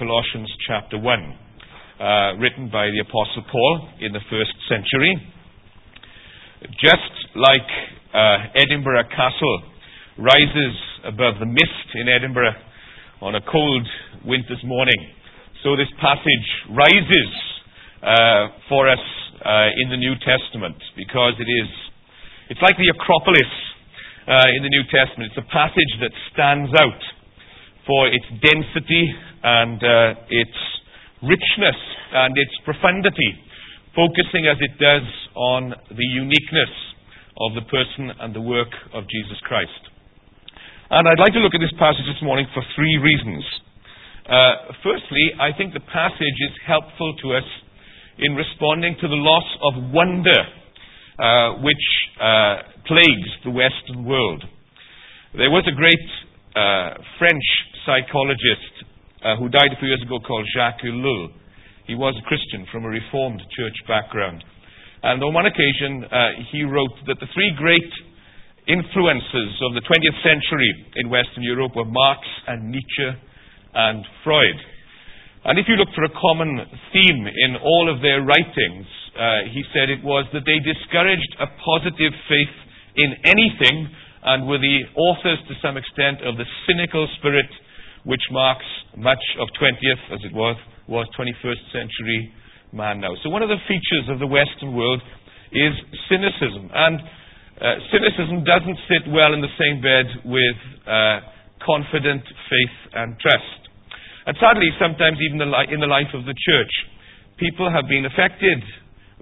Colossians 0.00 0.48
chapter 0.64 0.96
1, 0.96 1.04
uh, 1.04 2.40
written 2.40 2.72
by 2.72 2.88
the 2.88 3.04
Apostle 3.04 3.44
Paul 3.52 3.92
in 4.00 4.16
the 4.16 4.24
first 4.32 4.56
century. 4.64 5.12
Just 6.80 7.36
like 7.36 7.68
uh, 8.16 8.48
Edinburgh 8.56 9.12
Castle 9.12 9.60
rises 10.16 10.72
above 11.04 11.36
the 11.36 11.44
mist 11.44 11.86
in 12.00 12.08
Edinburgh 12.08 12.56
on 13.20 13.36
a 13.36 13.44
cold 13.44 13.84
winter's 14.24 14.64
morning, 14.64 14.96
so 15.60 15.76
this 15.76 15.92
passage 16.00 16.48
rises 16.72 17.30
uh, 18.00 18.56
for 18.72 18.88
us 18.88 19.04
uh, 19.44 19.68
in 19.84 19.92
the 19.92 20.00
New 20.00 20.16
Testament 20.24 20.80
because 20.96 21.36
it 21.36 21.50
is, 21.60 21.68
it's 22.48 22.62
like 22.64 22.80
the 22.80 22.88
Acropolis 22.96 23.52
uh, 24.24 24.48
in 24.56 24.64
the 24.64 24.72
New 24.72 24.84
Testament. 24.88 25.28
It's 25.36 25.44
a 25.44 25.50
passage 25.52 25.92
that 26.00 26.12
stands 26.32 26.72
out 26.80 27.19
for 27.90 28.06
its 28.06 28.28
density 28.38 29.10
and 29.42 29.82
uh, 29.82 30.14
its 30.30 30.58
richness 31.26 31.74
and 32.14 32.38
its 32.38 32.54
profundity, 32.62 33.34
focusing 33.98 34.46
as 34.46 34.62
it 34.62 34.78
does 34.78 35.02
on 35.34 35.74
the 35.90 36.08
uniqueness 36.14 36.70
of 37.42 37.58
the 37.58 37.66
person 37.66 38.14
and 38.22 38.30
the 38.30 38.40
work 38.40 38.70
of 38.94 39.10
Jesus 39.10 39.42
Christ. 39.42 39.82
And 40.94 41.02
I'd 41.10 41.18
like 41.18 41.34
to 41.34 41.42
look 41.42 41.50
at 41.50 41.58
this 41.58 41.74
passage 41.82 42.06
this 42.06 42.22
morning 42.22 42.46
for 42.54 42.62
three 42.78 42.94
reasons. 43.02 43.42
Uh, 44.22 44.70
firstly, 44.86 45.34
I 45.42 45.50
think 45.58 45.74
the 45.74 45.82
passage 45.90 46.38
is 46.46 46.54
helpful 46.62 47.18
to 47.26 47.42
us 47.42 47.48
in 48.22 48.38
responding 48.38 48.94
to 49.02 49.08
the 49.10 49.18
loss 49.18 49.48
of 49.66 49.90
wonder 49.90 50.40
uh, 51.18 51.58
which 51.66 51.86
uh, 52.22 52.70
plagues 52.86 53.30
the 53.42 53.50
Western 53.50 54.06
world. 54.06 54.46
There 55.34 55.50
was 55.50 55.66
a 55.66 55.74
great 55.74 56.06
uh, 56.54 57.02
French 57.18 57.46
psychologist 57.86 58.74
uh, 59.22 59.36
who 59.36 59.48
died 59.48 59.72
a 59.72 59.78
few 59.78 59.88
years 59.88 60.02
ago 60.02 60.18
called 60.20 60.46
Jacques 60.54 60.84
Ellul. 60.84 61.28
He 61.86 61.94
was 61.94 62.14
a 62.16 62.24
Christian 62.28 62.66
from 62.70 62.84
a 62.84 62.88
Reformed 62.88 63.42
church 63.56 63.76
background. 63.88 64.44
And 65.02 65.22
on 65.24 65.32
one 65.32 65.46
occasion, 65.46 66.04
uh, 66.04 66.44
he 66.52 66.62
wrote 66.64 66.92
that 67.08 67.16
the 67.20 67.30
three 67.32 67.52
great 67.56 67.90
influences 68.68 69.50
of 69.64 69.72
the 69.72 69.82
20th 69.82 70.18
century 70.20 70.72
in 71.00 71.08
Western 71.08 71.42
Europe 71.42 71.72
were 71.74 71.88
Marx 71.88 72.20
and 72.46 72.70
Nietzsche 72.70 73.10
and 73.74 74.04
Freud. 74.22 74.58
And 75.44 75.58
if 75.58 75.64
you 75.68 75.80
look 75.80 75.88
for 75.96 76.04
a 76.04 76.12
common 76.12 76.60
theme 76.92 77.22
in 77.24 77.56
all 77.56 77.88
of 77.88 78.04
their 78.04 78.20
writings, 78.20 78.86
uh, 79.16 79.48
he 79.48 79.64
said 79.72 79.88
it 79.88 80.04
was 80.04 80.28
that 80.36 80.44
they 80.44 80.60
discouraged 80.60 81.32
a 81.40 81.48
positive 81.64 82.12
faith 82.28 82.56
in 83.00 83.16
anything 83.24 83.88
and 84.22 84.44
were 84.44 84.60
the 84.60 84.84
authors 85.00 85.40
to 85.48 85.54
some 85.64 85.80
extent 85.80 86.20
of 86.28 86.36
the 86.36 86.44
cynical 86.68 87.08
spirit 87.18 87.48
which 88.04 88.22
marks 88.30 88.66
much 88.96 89.22
of 89.38 89.48
20th, 89.60 90.02
as 90.14 90.20
it 90.24 90.32
was, 90.32 90.56
was 90.88 91.06
21st 91.18 91.62
century 91.72 92.32
man 92.72 93.00
now. 93.00 93.14
So 93.22 93.30
one 93.30 93.42
of 93.42 93.48
the 93.48 93.60
features 93.66 94.06
of 94.08 94.18
the 94.18 94.26
Western 94.26 94.74
world 94.74 95.02
is 95.52 95.74
cynicism. 96.08 96.70
And 96.72 97.00
uh, 97.60 97.76
cynicism 97.92 98.42
doesn't 98.46 98.78
sit 98.88 99.04
well 99.12 99.34
in 99.34 99.42
the 99.42 99.52
same 99.58 99.82
bed 99.82 100.06
with 100.24 100.58
uh, 100.86 101.20
confident 101.60 102.24
faith 102.24 102.76
and 102.94 103.18
trust. 103.20 103.60
And 104.26 104.36
sadly, 104.40 104.70
sometimes 104.78 105.18
even 105.20 105.42
in 105.42 105.80
the 105.80 105.90
life 105.90 106.12
of 106.14 106.24
the 106.24 106.36
church, 106.36 106.72
people 107.36 107.68
have 107.68 107.88
been 107.88 108.06
affected 108.06 108.62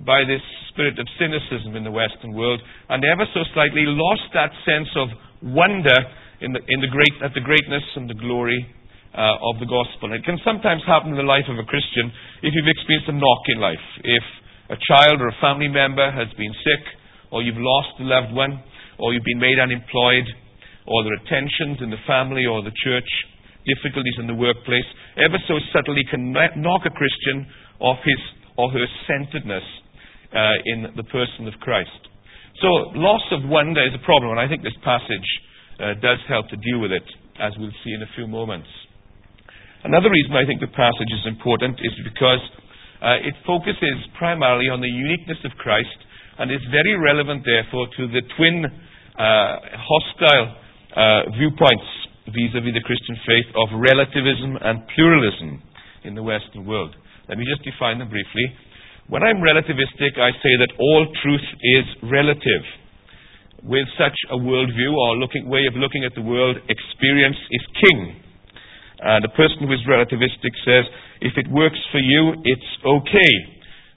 by 0.04 0.22
this 0.22 0.42
spirit 0.70 0.98
of 0.98 1.06
cynicism 1.18 1.74
in 1.74 1.82
the 1.82 1.90
Western 1.90 2.34
world 2.34 2.62
and 2.88 3.02
ever 3.02 3.26
so 3.34 3.42
slightly 3.54 3.82
lost 3.86 4.30
that 4.34 4.54
sense 4.62 4.90
of 4.94 5.08
wonder 5.42 5.98
in 6.40 6.52
the, 6.54 6.60
in 6.68 6.78
the 6.80 6.90
great, 6.90 7.14
at 7.22 7.34
the 7.34 7.42
greatness 7.42 7.82
and 7.96 8.08
the 8.08 8.18
glory 8.18 8.58
uh, 9.14 9.50
of 9.50 9.58
the 9.58 9.66
gospel. 9.66 10.12
It 10.14 10.22
can 10.22 10.38
sometimes 10.44 10.82
happen 10.86 11.10
in 11.10 11.18
the 11.18 11.26
life 11.26 11.48
of 11.50 11.58
a 11.58 11.66
Christian 11.66 12.12
if 12.42 12.54
you've 12.54 12.70
experienced 12.70 13.10
a 13.10 13.16
knock 13.16 13.42
in 13.50 13.58
life. 13.58 13.86
If 14.04 14.24
a 14.70 14.78
child 14.78 15.18
or 15.18 15.28
a 15.32 15.38
family 15.40 15.68
member 15.68 16.06
has 16.12 16.28
been 16.36 16.52
sick, 16.62 16.84
or 17.32 17.42
you've 17.42 17.60
lost 17.60 17.98
a 18.00 18.06
loved 18.06 18.32
one, 18.32 18.62
or 19.00 19.12
you've 19.12 19.26
been 19.26 19.40
made 19.40 19.58
unemployed, 19.58 20.28
or 20.86 21.04
there 21.04 21.16
are 21.16 21.26
tensions 21.28 21.82
in 21.84 21.90
the 21.90 22.00
family 22.06 22.46
or 22.46 22.62
the 22.62 22.74
church, 22.84 23.08
difficulties 23.68 24.16
in 24.16 24.26
the 24.26 24.36
workplace, 24.36 24.86
ever 25.20 25.36
so 25.44 25.60
subtly 25.72 26.00
can 26.08 26.32
knock 26.32 26.82
a 26.86 26.92
Christian 26.92 27.44
off 27.80 28.00
his 28.04 28.20
or 28.56 28.70
her 28.72 28.86
centeredness 29.06 29.66
uh, 30.32 30.56
in 30.66 30.94
the 30.96 31.04
person 31.04 31.46
of 31.46 31.54
Christ. 31.60 32.08
So, 32.60 32.68
loss 32.98 33.22
of 33.30 33.46
wonder 33.48 33.84
is 33.86 33.94
a 33.94 34.02
problem, 34.04 34.34
and 34.34 34.40
I 34.40 34.48
think 34.48 34.62
this 34.62 34.76
passage 34.82 35.28
uh, 35.78 35.94
does 36.02 36.18
help 36.28 36.48
to 36.50 36.56
deal 36.58 36.78
with 36.82 36.92
it, 36.92 37.06
as 37.40 37.54
we'll 37.58 37.74
see 37.84 37.94
in 37.94 38.02
a 38.02 38.10
few 38.14 38.26
moments. 38.26 38.68
Another 39.84 40.10
reason 40.10 40.34
I 40.34 40.44
think 40.44 40.60
the 40.60 40.74
passage 40.74 41.12
is 41.14 41.24
important 41.26 41.78
is 41.78 41.94
because 42.02 42.42
uh, 42.98 43.22
it 43.22 43.34
focuses 43.46 44.02
primarily 44.18 44.66
on 44.66 44.82
the 44.82 44.90
uniqueness 44.90 45.38
of 45.46 45.54
Christ 45.62 45.98
and 46.38 46.50
is 46.50 46.62
very 46.70 46.98
relevant, 46.98 47.46
therefore, 47.46 47.86
to 47.94 48.02
the 48.10 48.22
twin 48.34 48.66
uh, 48.66 49.54
hostile 49.78 50.46
uh, 50.98 51.30
viewpoints 51.38 51.88
vis-à-vis 52.26 52.74
the 52.74 52.84
Christian 52.84 53.16
faith 53.22 53.48
of 53.54 53.70
relativism 53.78 54.58
and 54.60 54.82
pluralism 54.94 55.62
in 56.04 56.14
the 56.14 56.22
Western 56.22 56.66
world. 56.66 56.94
Let 57.28 57.38
me 57.38 57.46
just 57.46 57.62
define 57.62 57.98
them 57.98 58.10
briefly. 58.10 58.46
When 59.08 59.22
I'm 59.22 59.40
relativistic, 59.40 60.18
I 60.20 60.30
say 60.42 60.52
that 60.60 60.72
all 60.78 61.06
truth 61.22 61.46
is 61.78 61.86
relative. 62.02 62.64
With 63.62 63.90
such 63.98 64.14
a 64.30 64.38
worldview 64.38 64.92
or 64.94 65.16
looking, 65.16 65.48
way 65.48 65.66
of 65.66 65.74
looking 65.74 66.04
at 66.04 66.14
the 66.14 66.22
world, 66.22 66.56
experience 66.68 67.36
is 67.50 67.64
king. 67.74 68.22
And 69.00 69.24
a 69.24 69.32
person 69.34 69.66
who 69.66 69.72
is 69.72 69.82
relativistic 69.86 70.54
says, 70.64 70.86
if 71.20 71.34
it 71.36 71.50
works 71.50 71.78
for 71.90 71.98
you, 71.98 72.34
it's 72.44 72.70
okay. 72.86 73.34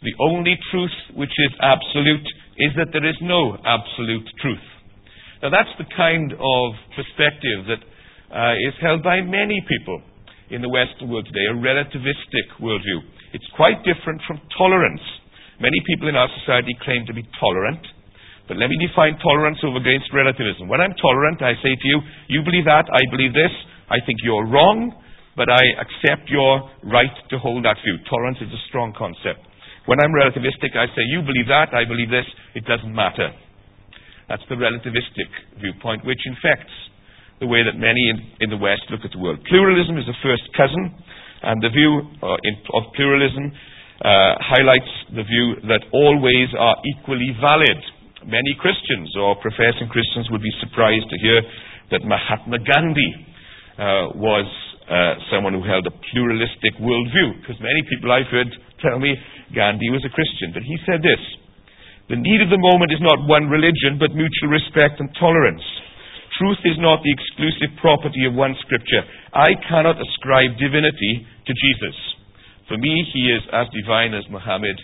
The 0.02 0.18
only 0.20 0.58
truth 0.72 0.98
which 1.14 1.30
is 1.30 1.54
absolute 1.62 2.26
is 2.58 2.74
that 2.78 2.90
there 2.94 3.06
is 3.06 3.18
no 3.22 3.58
absolute 3.62 4.26
truth. 4.42 4.66
Now, 5.42 5.50
that's 5.50 5.74
the 5.78 5.90
kind 5.98 6.34
of 6.34 6.68
perspective 6.98 7.66
that 7.70 7.82
uh, 8.34 8.70
is 8.70 8.74
held 8.82 9.02
by 9.02 9.22
many 9.22 9.62
people 9.66 10.02
in 10.50 10.62
the 10.62 10.70
Western 10.70 11.10
world 11.10 11.26
today, 11.26 11.46
a 11.50 11.58
relativistic 11.58 12.62
worldview. 12.62 13.02
It's 13.34 13.48
quite 13.56 13.82
different 13.82 14.22
from 14.28 14.42
tolerance. 14.58 15.02
Many 15.62 15.82
people 15.86 16.10
in 16.10 16.16
our 16.16 16.30
society 16.42 16.78
claim 16.84 17.06
to 17.08 17.14
be 17.14 17.24
tolerant, 17.40 17.82
but 18.52 18.60
let 18.60 18.68
me 18.68 18.76
define 18.84 19.16
tolerance 19.24 19.64
over 19.64 19.80
against 19.80 20.12
relativism. 20.12 20.68
When 20.68 20.84
I'm 20.84 20.92
tolerant, 21.00 21.40
I 21.40 21.56
say 21.64 21.72
to 21.72 21.88
you, 21.88 21.98
you 22.36 22.40
believe 22.44 22.68
that, 22.68 22.84
I 22.92 23.00
believe 23.08 23.32
this, 23.32 23.48
I 23.88 24.04
think 24.04 24.20
you're 24.28 24.44
wrong, 24.44 24.92
but 25.40 25.48
I 25.48 25.64
accept 25.80 26.28
your 26.28 26.68
right 26.84 27.16
to 27.32 27.40
hold 27.40 27.64
that 27.64 27.80
view. 27.80 27.96
Tolerance 28.12 28.44
is 28.44 28.52
a 28.52 28.60
strong 28.68 28.92
concept. 28.92 29.40
When 29.88 30.04
I'm 30.04 30.12
relativistic, 30.12 30.76
I 30.76 30.92
say, 30.92 31.00
you 31.16 31.24
believe 31.24 31.48
that, 31.48 31.72
I 31.72 31.88
believe 31.88 32.12
this, 32.12 32.28
it 32.52 32.68
doesn't 32.68 32.92
matter. 32.92 33.32
That's 34.28 34.44
the 34.52 34.60
relativistic 34.60 35.32
viewpoint, 35.56 36.04
which 36.04 36.20
infects 36.28 36.76
the 37.40 37.48
way 37.48 37.64
that 37.64 37.80
many 37.80 38.04
in, 38.12 38.36
in 38.44 38.50
the 38.52 38.60
West 38.60 38.84
look 38.92 39.08
at 39.08 39.16
the 39.16 39.22
world. 39.24 39.40
Pluralism 39.48 39.96
is 39.96 40.12
a 40.12 40.18
first 40.20 40.44
cousin, 40.60 40.92
and 41.48 41.64
the 41.64 41.72
view 41.72 42.04
uh, 42.20 42.36
in, 42.44 42.60
of 42.76 42.92
pluralism 43.00 43.48
uh, 44.04 44.36
highlights 44.44 44.92
the 45.16 45.24
view 45.24 45.56
that 45.72 45.88
all 45.96 46.20
ways 46.20 46.52
are 46.60 46.76
equally 47.00 47.32
valid. 47.40 48.01
Many 48.22 48.54
Christians 48.62 49.10
or 49.18 49.34
professing 49.42 49.90
Christians 49.90 50.30
would 50.30 50.46
be 50.46 50.54
surprised 50.62 51.10
to 51.10 51.18
hear 51.18 51.42
that 51.90 52.06
Mahatma 52.06 52.62
Gandhi 52.62 53.12
uh, 53.82 54.14
was 54.14 54.46
uh, 54.86 55.18
someone 55.34 55.58
who 55.58 55.66
held 55.66 55.90
a 55.90 55.96
pluralistic 56.14 56.78
worldview, 56.78 57.42
because 57.42 57.58
many 57.58 57.82
people 57.90 58.14
I've 58.14 58.30
heard 58.30 58.52
tell 58.78 59.02
me 59.02 59.18
Gandhi 59.58 59.90
was 59.90 60.06
a 60.06 60.14
Christian. 60.14 60.54
But 60.54 60.62
he 60.62 60.78
said 60.86 61.02
this 61.02 61.22
The 62.14 62.22
need 62.22 62.46
of 62.46 62.54
the 62.54 62.62
moment 62.62 62.94
is 62.94 63.02
not 63.02 63.26
one 63.26 63.50
religion, 63.50 63.98
but 63.98 64.14
mutual 64.14 64.54
respect 64.54 65.02
and 65.02 65.10
tolerance. 65.18 65.66
Truth 66.38 66.62
is 66.70 66.78
not 66.78 67.02
the 67.02 67.14
exclusive 67.18 67.74
property 67.82 68.30
of 68.30 68.38
one 68.38 68.54
scripture. 68.62 69.02
I 69.34 69.58
cannot 69.66 69.98
ascribe 69.98 70.62
divinity 70.62 71.26
to 71.26 71.54
Jesus. 71.58 71.98
For 72.70 72.78
me, 72.78 73.02
he 73.12 73.34
is 73.34 73.44
as 73.50 73.66
divine 73.74 74.14
as 74.14 74.30
Muhammad 74.30 74.78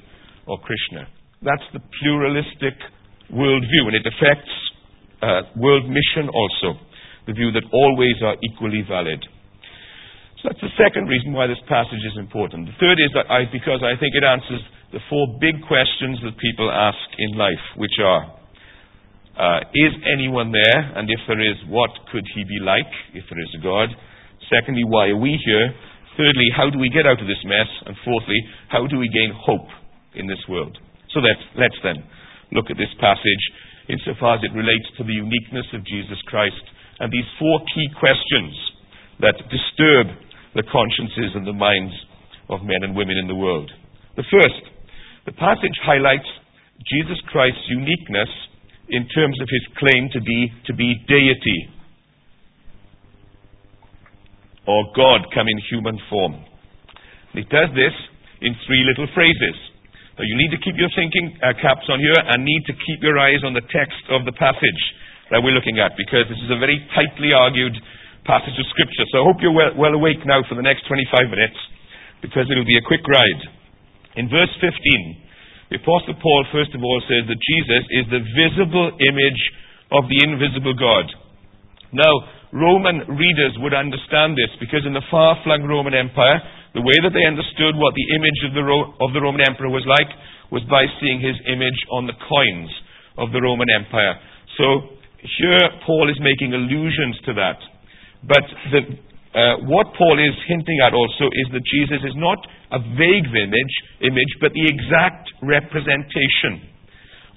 or 0.50 0.58
Krishna. 0.58 1.06
That's 1.46 1.66
the 1.72 1.86
pluralistic 2.02 2.76
worldview, 3.32 3.84
and 3.92 3.96
it 3.96 4.06
affects 4.08 4.54
uh, 5.22 5.42
world 5.58 5.90
mission 5.90 6.30
also, 6.30 6.80
the 7.26 7.34
view 7.34 7.52
that 7.52 7.64
all 7.74 7.98
ways 7.98 8.16
are 8.24 8.36
equally 8.44 8.86
valid. 8.88 9.20
So 10.40 10.54
that's 10.54 10.62
the 10.62 10.76
second 10.78 11.10
reason 11.10 11.34
why 11.34 11.48
this 11.48 11.62
passage 11.66 12.04
is 12.06 12.16
important. 12.16 12.70
The 12.70 12.78
third 12.78 13.02
is 13.02 13.10
that 13.18 13.26
I, 13.28 13.50
because 13.50 13.82
I 13.82 13.98
think 13.98 14.14
it 14.14 14.24
answers 14.24 14.62
the 14.94 15.02
four 15.10 15.26
big 15.42 15.60
questions 15.66 16.22
that 16.24 16.38
people 16.38 16.70
ask 16.70 17.02
in 17.18 17.36
life, 17.36 17.64
which 17.76 17.98
are 18.00 18.38
uh, 19.38 19.62
is 19.70 19.94
anyone 20.10 20.50
there? 20.50 20.82
And 20.98 21.06
if 21.10 21.22
there 21.30 21.38
is, 21.38 21.58
what 21.70 21.94
could 22.10 22.26
he 22.34 22.42
be 22.42 22.58
like 22.58 22.90
if 23.14 23.22
there 23.30 23.38
is 23.38 23.54
a 23.54 23.62
God? 23.62 23.94
Secondly, 24.50 24.82
why 24.82 25.14
are 25.14 25.20
we 25.20 25.38
here? 25.46 25.70
Thirdly, 26.18 26.50
how 26.58 26.74
do 26.74 26.82
we 26.82 26.90
get 26.90 27.06
out 27.06 27.22
of 27.22 27.28
this 27.30 27.42
mess? 27.46 27.70
And 27.86 27.94
fourthly, 28.02 28.40
how 28.70 28.90
do 28.90 28.98
we 28.98 29.06
gain 29.14 29.30
hope 29.38 29.70
in 30.18 30.26
this 30.26 30.42
world? 30.50 30.74
So 31.14 31.22
let's, 31.22 31.44
let's 31.54 31.78
then 31.86 32.02
look 32.52 32.70
at 32.70 32.78
this 32.78 32.94
passage 33.00 33.44
insofar 33.90 34.36
as 34.38 34.44
it 34.44 34.56
relates 34.56 34.88
to 34.98 35.04
the 35.04 35.16
uniqueness 35.16 35.68
of 35.74 35.86
Jesus 35.88 36.20
Christ 36.28 36.64
and 37.00 37.12
these 37.12 37.28
four 37.40 37.60
key 37.74 37.88
questions 38.00 38.54
that 39.20 39.38
disturb 39.50 40.14
the 40.56 40.66
consciences 40.68 41.36
and 41.36 41.46
the 41.46 41.56
minds 41.56 41.94
of 42.50 42.64
men 42.64 42.84
and 42.84 42.96
women 42.96 43.18
in 43.18 43.28
the 43.28 43.38
world. 43.38 43.72
The 44.16 44.28
first, 44.32 44.64
the 45.26 45.36
passage 45.36 45.76
highlights 45.84 46.28
Jesus 46.86 47.20
Christ's 47.30 47.68
uniqueness 47.70 48.30
in 48.90 49.08
terms 49.12 49.38
of 49.42 49.48
his 49.52 49.66
claim 49.78 50.10
to 50.14 50.22
be, 50.22 50.52
to 50.68 50.74
be 50.74 50.96
deity 51.08 51.78
or 54.68 54.84
God 54.96 55.32
come 55.34 55.48
in 55.48 55.60
human 55.72 55.98
form. 56.10 56.44
He 57.34 57.42
does 57.48 57.72
this 57.72 57.96
in 58.42 58.54
three 58.68 58.84
little 58.84 59.08
phrases. 59.16 59.58
So 60.18 60.26
you 60.26 60.34
need 60.34 60.50
to 60.50 60.58
keep 60.58 60.74
your 60.82 60.90
thinking 60.98 61.38
uh, 61.46 61.54
caps 61.62 61.86
on 61.94 62.02
here 62.02 62.18
and 62.18 62.42
need 62.42 62.66
to 62.66 62.74
keep 62.74 63.06
your 63.06 63.22
eyes 63.22 63.46
on 63.46 63.54
the 63.54 63.62
text 63.70 64.02
of 64.10 64.26
the 64.26 64.34
passage 64.34 64.82
that 65.30 65.46
we're 65.46 65.54
looking 65.54 65.78
at 65.78 65.94
because 65.94 66.26
this 66.26 66.42
is 66.42 66.50
a 66.50 66.58
very 66.58 66.82
tightly 66.98 67.38
argued 67.38 67.78
passage 68.26 68.58
of 68.58 68.66
Scripture. 68.74 69.06
So 69.14 69.22
I 69.22 69.24
hope 69.30 69.38
you're 69.46 69.54
well, 69.54 69.78
well 69.78 69.94
awake 69.94 70.26
now 70.26 70.42
for 70.50 70.58
the 70.58 70.66
next 70.66 70.90
25 70.90 71.30
minutes 71.30 71.58
because 72.26 72.50
it'll 72.50 72.66
be 72.66 72.82
a 72.82 72.90
quick 72.90 73.06
ride. 73.06 73.42
In 74.18 74.26
verse 74.26 74.50
15, 74.58 74.74
the 75.70 75.78
Apostle 75.78 76.18
Paul, 76.18 76.42
first 76.50 76.74
of 76.74 76.82
all, 76.82 77.00
says 77.06 77.30
that 77.30 77.38
Jesus 77.38 77.84
is 78.02 78.06
the 78.10 78.26
visible 78.34 78.98
image 78.98 79.42
of 79.94 80.10
the 80.10 80.26
invisible 80.26 80.74
God. 80.74 81.06
Now, 81.94 82.10
Roman 82.50 83.06
readers 83.22 83.54
would 83.62 83.78
understand 83.78 84.34
this 84.34 84.50
because 84.58 84.82
in 84.88 84.98
the 84.98 85.06
far 85.12 85.38
flung 85.46 85.70
Roman 85.70 85.94
Empire, 85.94 86.42
the 86.78 86.86
way 86.86 86.94
that 87.02 87.10
they 87.10 87.26
understood 87.26 87.74
what 87.74 87.98
the 87.98 88.08
image 88.14 88.40
of 88.46 88.54
the, 88.54 88.62
Ro- 88.62 88.94
of 89.02 89.10
the 89.10 89.18
Roman 89.18 89.42
Emperor 89.42 89.74
was 89.74 89.82
like 89.90 90.14
was 90.54 90.62
by 90.70 90.86
seeing 91.02 91.18
his 91.18 91.34
image 91.50 91.82
on 91.90 92.06
the 92.06 92.14
coins 92.14 92.70
of 93.18 93.34
the 93.34 93.42
Roman 93.42 93.66
Empire. 93.74 94.22
So 94.62 94.94
here 95.26 95.66
Paul 95.90 96.06
is 96.14 96.22
making 96.22 96.54
allusions 96.54 97.18
to 97.26 97.34
that. 97.34 97.58
But 98.22 98.46
the, 98.70 98.82
uh, 99.34 99.66
what 99.66 99.90
Paul 99.98 100.22
is 100.22 100.38
hinting 100.46 100.78
at 100.86 100.94
also 100.94 101.26
is 101.34 101.50
that 101.50 101.66
Jesus 101.66 102.06
is 102.06 102.14
not 102.14 102.38
a 102.70 102.80
vague 102.94 103.26
image, 103.26 103.74
image, 104.06 104.34
but 104.38 104.54
the 104.54 104.70
exact 104.70 105.34
representation 105.42 106.62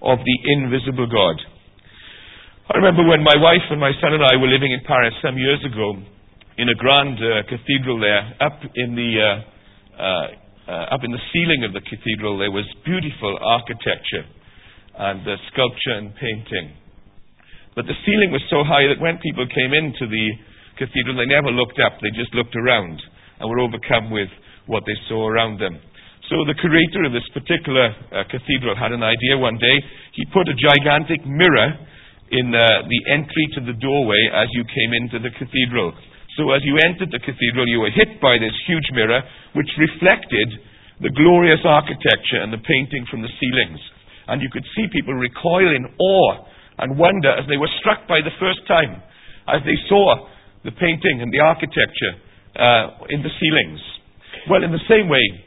of 0.05 0.21
the 0.21 0.37
invisible 0.53 1.09
God. 1.09 1.41
I 2.69 2.77
remember 2.77 3.09
when 3.09 3.25
my 3.25 3.41
wife 3.41 3.65
and 3.73 3.81
my 3.81 3.97
son 4.05 4.13
and 4.13 4.23
I 4.23 4.37
were 4.37 4.53
living 4.53 4.77
in 4.77 4.85
Paris 4.85 5.17
some 5.25 5.41
years 5.41 5.65
ago 5.65 5.97
in 6.61 6.69
a 6.69 6.77
grand 6.77 7.17
uh, 7.17 7.41
cathedral 7.49 7.97
there, 7.97 8.37
up 8.45 8.61
in 8.77 8.93
the 8.93 9.11
uh, 9.17 9.27
uh, 9.97 10.27
uh 10.69 10.95
up 10.95 11.01
in 11.01 11.11
the 11.11 11.25
ceiling 11.33 11.65
of 11.65 11.73
the 11.73 11.81
cathedral, 11.81 12.37
there 12.37 12.53
was 12.53 12.69
beautiful 12.85 13.33
architecture 13.41 14.29
and 15.01 15.25
sculpture 15.49 15.97
and 15.97 16.13
painting. 16.21 16.77
But 17.73 17.89
the 17.89 17.97
ceiling 18.05 18.29
was 18.29 18.45
so 18.53 18.61
high 18.61 18.85
that 18.93 19.01
when 19.01 19.17
people 19.25 19.49
came 19.49 19.73
into 19.73 20.05
the 20.05 20.27
cathedral, 20.77 21.17
they 21.17 21.33
never 21.33 21.49
looked 21.49 21.81
up; 21.81 21.97
they 22.05 22.13
just 22.13 22.37
looked 22.37 22.53
around 22.53 23.01
and 23.41 23.49
were 23.49 23.65
overcome 23.65 24.13
with 24.13 24.29
what 24.69 24.85
they 24.85 24.97
saw 25.09 25.33
around 25.33 25.57
them. 25.57 25.81
So 26.29 26.45
the 26.45 26.61
curator 26.61 27.09
of 27.09 27.17
this 27.17 27.27
particular 27.33 27.97
uh, 28.13 28.29
cathedral 28.29 28.77
had 28.77 28.93
an 28.93 29.01
idea 29.01 29.41
one 29.41 29.57
day. 29.57 29.77
He 30.13 30.29
put 30.29 30.45
a 30.45 30.55
gigantic 30.61 31.25
mirror 31.25 31.73
in 32.31 32.53
uh, 32.53 32.85
the 32.85 33.01
entry 33.17 33.49
to 33.57 33.61
the 33.65 33.75
doorway 33.81 34.21
as 34.37 34.53
you 34.53 34.63
came 34.69 34.93
into 34.93 35.19
the 35.25 35.33
cathedral. 35.35 35.97
So 36.41 36.57
as 36.57 36.65
you 36.65 36.81
entered 36.89 37.13
the 37.13 37.21
cathedral, 37.21 37.69
you 37.69 37.85
were 37.85 37.93
hit 37.93 38.17
by 38.17 38.41
this 38.41 38.57
huge 38.65 38.89
mirror 38.97 39.21
which 39.53 39.69
reflected 39.77 40.57
the 41.05 41.13
glorious 41.13 41.61
architecture 41.69 42.41
and 42.41 42.49
the 42.49 42.65
painting 42.65 43.05
from 43.13 43.21
the 43.21 43.29
ceilings. 43.37 43.77
And 44.25 44.41
you 44.41 44.49
could 44.49 44.65
see 44.73 44.89
people 44.89 45.13
recoil 45.13 45.69
in 45.69 45.85
awe 46.01 46.33
and 46.81 46.97
wonder 46.97 47.29
as 47.29 47.45
they 47.45 47.61
were 47.61 47.69
struck 47.85 48.09
by 48.09 48.25
the 48.25 48.33
first 48.41 48.65
time, 48.65 49.05
as 49.53 49.61
they 49.69 49.77
saw 49.85 50.33
the 50.65 50.73
painting 50.81 51.21
and 51.21 51.29
the 51.29 51.45
architecture 51.45 52.17
uh, 52.57 53.05
in 53.13 53.21
the 53.21 53.33
ceilings. 53.37 53.85
Well, 54.49 54.65
in 54.65 54.73
the 54.73 54.87
same 54.89 55.13
way, 55.13 55.45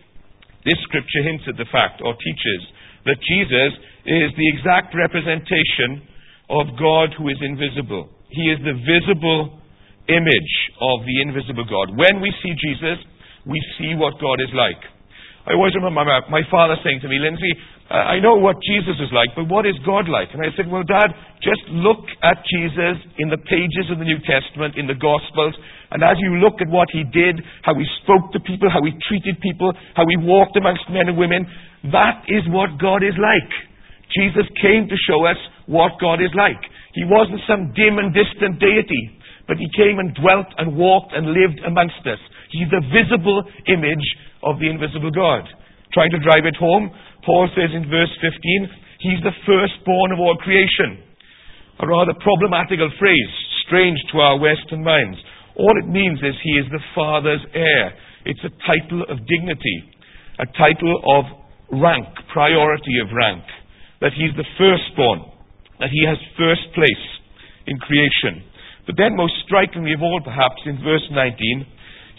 this 0.62 0.78
scripture 0.86 1.26
hints 1.26 1.50
at 1.50 1.58
the 1.58 1.66
fact 1.74 2.06
or 2.06 2.14
teaches 2.14 2.62
that 3.10 3.18
Jesus 3.18 3.82
is 4.06 4.30
the 4.38 4.48
exact 4.54 4.94
representation 4.94 6.06
of 6.54 6.78
God 6.78 7.18
who 7.18 7.34
is 7.34 7.42
invisible. 7.42 8.14
He 8.30 8.54
is 8.54 8.62
the 8.62 8.78
visible 8.78 9.63
image 10.08 10.54
of 10.82 11.06
the 11.08 11.16
invisible 11.24 11.66
God. 11.66 11.96
When 11.96 12.20
we 12.20 12.32
see 12.44 12.54
Jesus, 12.56 13.00
we 13.46 13.60
see 13.80 13.96
what 13.96 14.20
God 14.20 14.40
is 14.40 14.52
like. 14.56 14.80
I 15.44 15.60
always 15.60 15.76
remember 15.76 16.08
my, 16.08 16.24
my 16.32 16.44
father 16.48 16.80
saying 16.84 17.04
to 17.04 17.12
me, 17.12 17.20
Lindsay, 17.20 17.52
uh, 17.92 18.16
I 18.16 18.24
know 18.24 18.40
what 18.40 18.56
Jesus 18.64 18.96
is 18.96 19.12
like, 19.12 19.36
but 19.36 19.52
what 19.52 19.68
is 19.68 19.76
God 19.84 20.08
like? 20.08 20.32
And 20.32 20.40
I 20.40 20.56
said, 20.56 20.72
Well, 20.72 20.88
Dad, 20.88 21.12
just 21.44 21.60
look 21.68 22.00
at 22.24 22.40
Jesus 22.48 22.96
in 23.20 23.28
the 23.28 23.38
pages 23.44 23.92
of 23.92 24.00
the 24.00 24.08
New 24.08 24.24
Testament, 24.24 24.80
in 24.80 24.88
the 24.88 24.96
Gospels, 24.96 25.52
and 25.92 26.00
as 26.00 26.16
you 26.24 26.40
look 26.40 26.64
at 26.64 26.72
what 26.72 26.88
he 26.96 27.04
did, 27.04 27.44
how 27.62 27.76
he 27.76 27.84
spoke 28.02 28.32
to 28.32 28.40
people, 28.40 28.72
how 28.72 28.82
he 28.88 28.96
treated 29.04 29.36
people, 29.44 29.76
how 30.00 30.08
he 30.08 30.16
walked 30.16 30.56
amongst 30.56 30.88
men 30.88 31.12
and 31.12 31.20
women, 31.20 31.44
that 31.92 32.24
is 32.32 32.48
what 32.48 32.80
God 32.80 33.04
is 33.04 33.14
like. 33.20 33.52
Jesus 34.16 34.48
came 34.64 34.88
to 34.88 34.98
show 35.06 35.28
us 35.28 35.38
what 35.68 36.00
God 36.00 36.24
is 36.24 36.32
like. 36.34 36.60
He 36.96 37.04
wasn't 37.04 37.44
some 37.46 37.76
dim 37.76 38.00
and 38.00 38.16
distant 38.16 38.64
deity, 38.64 39.04
but 39.48 39.58
he 39.60 39.68
came 39.76 40.00
and 40.00 40.16
dwelt 40.16 40.48
and 40.58 40.78
walked 40.78 41.12
and 41.12 41.36
lived 41.36 41.60
amongst 41.68 42.00
us. 42.08 42.20
He's 42.52 42.70
the 42.72 42.86
visible 42.94 43.44
image 43.68 44.08
of 44.44 44.60
the 44.60 44.70
invisible 44.70 45.12
God. 45.12 45.44
Trying 45.92 46.12
to 46.12 46.24
drive 46.24 46.46
it 46.46 46.56
home, 46.56 46.90
Paul 47.26 47.50
says 47.54 47.72
in 47.76 47.90
verse 47.90 48.12
15, 48.22 49.04
He's 49.04 49.20
the 49.20 49.36
firstborn 49.44 50.16
of 50.16 50.20
all 50.20 50.38
creation. 50.40 51.04
A 51.80 51.88
rather 51.88 52.16
problematical 52.24 52.88
phrase, 52.96 53.34
strange 53.68 54.00
to 54.14 54.20
our 54.20 54.40
Western 54.40 54.84
minds. 54.84 55.20
All 55.56 55.76
it 55.76 55.90
means 55.92 56.20
is 56.24 56.34
he 56.42 56.56
is 56.56 56.68
the 56.72 56.84
Father's 56.96 57.44
heir. 57.54 57.94
It's 58.26 58.44
a 58.48 58.54
title 58.64 59.04
of 59.12 59.20
dignity, 59.28 59.78
a 60.40 60.48
title 60.56 60.96
of 61.20 61.26
rank, 61.82 62.08
priority 62.32 62.96
of 63.04 63.12
rank. 63.12 63.44
That 64.00 64.16
he's 64.16 64.32
the 64.40 64.48
firstborn, 64.58 65.28
that 65.80 65.92
he 65.92 66.06
has 66.08 66.18
first 66.40 66.74
place 66.74 67.06
in 67.68 67.78
creation. 67.80 68.44
But 68.86 69.00
then, 69.00 69.16
most 69.16 69.34
strikingly 69.46 69.94
of 69.94 70.04
all, 70.04 70.20
perhaps, 70.24 70.60
in 70.66 70.84
verse 70.84 71.08
19, 71.12 71.66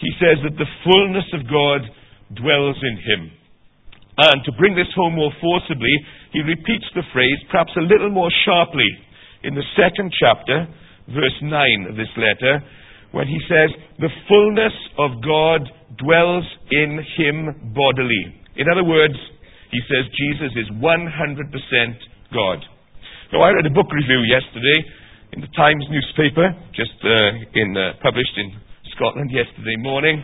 he 0.01 0.11
says 0.17 0.41
that 0.43 0.57
the 0.57 0.71
fullness 0.83 1.29
of 1.33 1.45
God 1.45 1.85
dwells 2.33 2.77
in 2.81 2.97
him. 2.97 3.21
And 4.17 4.43
to 4.45 4.57
bring 4.57 4.75
this 4.75 4.89
home 4.95 5.15
more 5.15 5.33
forcibly, 5.41 5.93
he 6.31 6.41
repeats 6.41 6.87
the 6.95 7.05
phrase, 7.13 7.37
perhaps 7.51 7.71
a 7.77 7.85
little 7.85 8.09
more 8.09 8.31
sharply, 8.45 8.87
in 9.43 9.53
the 9.53 9.67
second 9.77 10.09
chapter, 10.17 10.65
verse 11.11 11.37
9 11.41 11.85
of 11.89 11.95
this 11.95 12.09
letter, 12.17 12.63
when 13.11 13.27
he 13.27 13.37
says, 13.47 13.69
The 13.99 14.09
fullness 14.27 14.73
of 14.97 15.21
God 15.21 15.69
dwells 16.01 16.43
in 16.71 16.99
him 17.15 17.71
bodily. 17.75 18.41
In 18.57 18.65
other 18.71 18.83
words, 18.83 19.15
he 19.69 19.79
says 19.85 20.07
Jesus 20.15 20.51
is 20.55 20.67
100% 20.79 20.81
God. 22.33 22.59
Now, 23.33 23.41
I 23.43 23.51
read 23.51 23.67
a 23.67 23.75
book 23.75 23.91
review 23.91 24.23
yesterday 24.23 24.79
in 25.35 25.43
the 25.43 25.51
Times 25.51 25.83
newspaper, 25.91 26.47
just 26.71 26.95
uh, 27.03 27.59
in, 27.59 27.75
uh, 27.75 27.99
published 27.99 28.39
in 28.39 28.55
Scotland 28.95 29.27
yesterday 29.27 29.75
morning, 29.83 30.23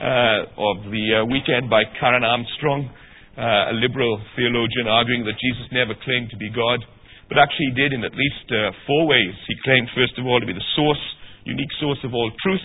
uh, 0.00 0.48
of 0.56 0.88
the 0.88 1.04
uh, 1.12 1.28
weekend 1.28 1.68
by 1.68 1.84
Karen 2.00 2.24
Armstrong, 2.24 2.88
uh, 3.36 3.72
a 3.72 3.74
liberal 3.76 4.16
theologian, 4.32 4.88
arguing 4.88 5.28
that 5.28 5.36
Jesus 5.36 5.68
never 5.76 5.92
claimed 6.00 6.32
to 6.32 6.40
be 6.40 6.48
God, 6.48 6.80
but 7.28 7.36
actually 7.36 7.68
he 7.68 7.76
did 7.76 7.92
in 7.92 8.00
at 8.00 8.16
least 8.16 8.48
uh, 8.48 8.72
four 8.88 9.04
ways. 9.04 9.36
He 9.44 9.60
claimed, 9.60 9.92
first 9.92 10.16
of 10.16 10.24
all, 10.24 10.40
to 10.40 10.48
be 10.48 10.56
the 10.56 10.68
source 10.72 11.04
unique 11.44 11.70
source 11.78 12.00
of 12.02 12.10
all 12.10 12.32
truth. 12.42 12.64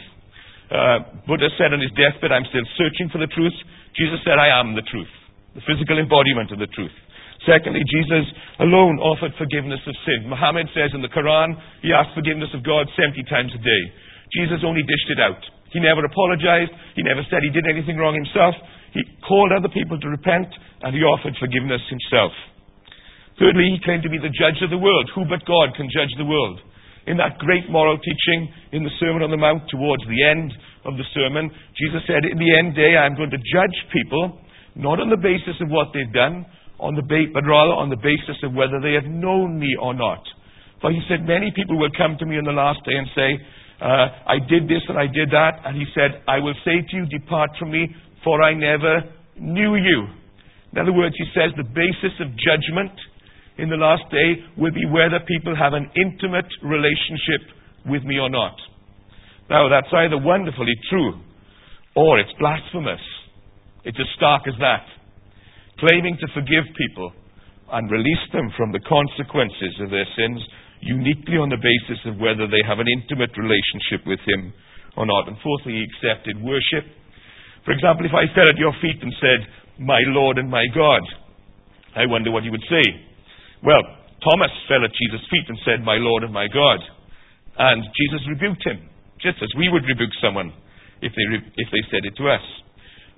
Buddha 1.27 1.53
said 1.59 1.69
on 1.69 1.83
his 1.83 1.93
deathbed, 1.93 2.31
I'm 2.33 2.47
still 2.49 2.65
searching 2.73 3.13
for 3.13 3.19
the 3.21 3.29
truth. 3.29 3.53
Jesus 3.93 4.17
said, 4.25 4.41
I 4.41 4.49
am 4.57 4.73
the 4.73 4.81
truth, 4.81 5.11
the 5.53 5.61
physical 5.67 5.99
embodiment 6.01 6.49
of 6.49 6.57
the 6.57 6.71
truth. 6.71 6.95
Secondly, 7.45 7.81
Jesus 7.89 8.29
alone 8.61 9.01
offered 9.01 9.33
forgiveness 9.37 9.81
of 9.89 9.97
sin. 10.05 10.29
Muhammad 10.29 10.69
says 10.77 10.93
in 10.93 11.01
the 11.01 11.09
Quran, 11.09 11.57
he 11.81 11.89
asked 11.89 12.13
forgiveness 12.13 12.53
of 12.53 12.61
God 12.61 12.85
70 12.93 13.17
times 13.25 13.49
a 13.57 13.61
day. 13.61 13.83
Jesus 14.37 14.61
only 14.61 14.85
dished 14.85 15.09
it 15.09 15.17
out. 15.17 15.41
He 15.73 15.81
never 15.81 16.05
apologized. 16.05 16.71
He 16.93 17.01
never 17.01 17.25
said 17.27 17.41
he 17.41 17.49
did 17.49 17.65
anything 17.65 17.97
wrong 17.97 18.13
himself. 18.13 18.53
He 18.93 19.01
called 19.25 19.55
other 19.55 19.71
people 19.71 19.97
to 19.97 20.13
repent, 20.13 20.51
and 20.85 20.93
he 20.93 21.01
offered 21.01 21.33
forgiveness 21.39 21.81
himself. 21.89 22.35
Thirdly, 23.39 23.73
he 23.73 23.81
claimed 23.81 24.03
to 24.03 24.11
be 24.11 24.21
the 24.21 24.35
judge 24.35 24.61
of 24.61 24.69
the 24.69 24.77
world. 24.77 25.09
Who 25.15 25.25
but 25.25 25.41
God 25.47 25.73
can 25.73 25.89
judge 25.89 26.13
the 26.19 26.27
world? 26.27 26.61
in 27.07 27.17
that 27.17 27.37
great 27.39 27.65
moral 27.69 27.97
teaching 27.97 28.53
in 28.71 28.83
the 28.83 28.93
Sermon 28.99 29.23
on 29.23 29.31
the 29.31 29.37
Mount 29.37 29.65
towards 29.69 30.03
the 30.05 30.21
end 30.21 30.53
of 30.85 30.97
the 30.97 31.07
sermon, 31.13 31.49
Jesus 31.73 32.05
said, 32.05 32.21
In 32.29 32.37
the 32.37 32.53
end 32.57 32.75
day, 32.75 32.93
I'm 32.97 33.17
going 33.17 33.33
to 33.33 33.41
judge 33.41 33.77
people 33.89 34.37
not 34.75 35.01
on 35.01 35.09
the 35.09 35.17
basis 35.19 35.57
of 35.59 35.69
what 35.69 35.89
they've 35.93 36.13
done, 36.13 36.45
on 36.81 36.97
the 36.97 37.05
ba- 37.05 37.29
but 37.31 37.45
rather 37.45 37.77
on 37.77 37.93
the 37.93 38.01
basis 38.01 38.41
of 38.43 38.53
whether 38.53 38.81
they 38.81 38.97
have 38.97 39.05
known 39.05 39.59
me 39.59 39.77
or 39.79 39.93
not. 39.93 40.25
For 40.81 40.89
he 40.89 40.99
said, 41.07 41.23
Many 41.23 41.53
people 41.55 41.77
will 41.77 41.93
come 41.95 42.17
to 42.17 42.25
me 42.25 42.37
in 42.37 42.43
the 42.43 42.57
last 42.57 42.81
day 42.83 42.97
and 42.97 43.07
say, 43.13 43.37
uh, 43.81 44.29
I 44.29 44.37
did 44.37 44.65
this 44.65 44.81
and 44.89 44.97
I 44.97 45.05
did 45.05 45.29
that. 45.29 45.61
And 45.65 45.77
he 45.77 45.85
said, 45.93 46.21
I 46.27 46.37
will 46.41 46.57
say 46.65 46.81
to 46.81 46.93
you, 46.97 47.05
Depart 47.05 47.51
from 47.57 47.71
me, 47.71 47.93
for 48.23 48.41
I 48.41 48.53
never 48.53 49.05
knew 49.37 49.77
you. 49.77 50.09
In 50.73 50.77
other 50.77 50.93
words, 50.93 51.15
he 51.17 51.25
says 51.33 51.53
the 51.57 51.67
basis 51.69 52.13
of 52.21 52.33
judgment 52.37 52.93
in 53.57 53.69
the 53.69 53.77
last 53.77 54.03
day 54.09 54.41
will 54.57 54.71
be 54.71 54.85
whether 54.85 55.19
people 55.25 55.53
have 55.55 55.73
an 55.73 55.89
intimate 55.97 56.49
relationship 56.63 57.45
with 57.85 58.03
me 58.03 58.17
or 58.17 58.29
not. 58.29 58.55
Now, 59.49 59.67
that's 59.69 59.91
either 59.91 60.17
wonderfully 60.17 60.73
true 60.89 61.19
or 61.95 62.19
it's 62.19 62.31
blasphemous. 62.39 63.01
It's 63.83 63.97
as 63.99 64.07
stark 64.15 64.43
as 64.47 64.53
that. 64.59 64.85
Claiming 65.81 66.13
to 66.21 66.29
forgive 66.37 66.69
people 66.77 67.09
and 67.73 67.89
release 67.89 68.25
them 68.29 68.53
from 68.53 68.69
the 68.69 68.83
consequences 68.85 69.73
of 69.81 69.89
their 69.89 70.05
sins 70.13 70.37
uniquely 70.85 71.41
on 71.41 71.49
the 71.49 71.57
basis 71.57 71.97
of 72.05 72.21
whether 72.21 72.45
they 72.45 72.61
have 72.69 72.77
an 72.77 72.89
intimate 73.01 73.33
relationship 73.33 74.05
with 74.05 74.21
Him 74.29 74.53
or 74.93 75.09
not. 75.09 75.25
And 75.25 75.41
fourthly, 75.41 75.81
He 75.81 75.89
accepted 75.89 76.37
worship. 76.37 76.85
For 77.65 77.73
example, 77.73 78.05
if 78.05 78.13
I 78.13 78.29
fell 78.33 78.45
at 78.45 78.61
your 78.61 78.77
feet 78.77 79.01
and 79.01 79.13
said, 79.17 79.39
My 79.81 80.01
Lord 80.13 80.37
and 80.37 80.53
my 80.53 80.65
God, 80.69 81.01
I 81.97 82.05
wonder 82.05 82.29
what 82.29 82.45
you 82.45 82.53
would 82.53 82.65
say. 82.69 82.85
Well, 83.65 83.81
Thomas 84.21 84.53
fell 84.69 84.85
at 84.85 84.93
Jesus' 84.93 85.25
feet 85.33 85.49
and 85.49 85.57
said, 85.65 85.81
My 85.81 85.97
Lord 85.97 86.21
and 86.21 86.33
my 86.33 86.45
God. 86.45 86.81
And 87.57 87.81
Jesus 87.97 88.21
rebuked 88.29 88.65
him, 88.65 88.85
just 89.17 89.41
as 89.41 89.49
we 89.57 89.69
would 89.69 89.85
rebuke 89.89 90.13
someone 90.21 90.53
if 91.01 91.09
they, 91.17 91.25
re- 91.25 91.51
if 91.57 91.67
they 91.73 91.83
said 91.89 92.05
it 92.05 92.13
to 92.21 92.29
us. 92.29 92.45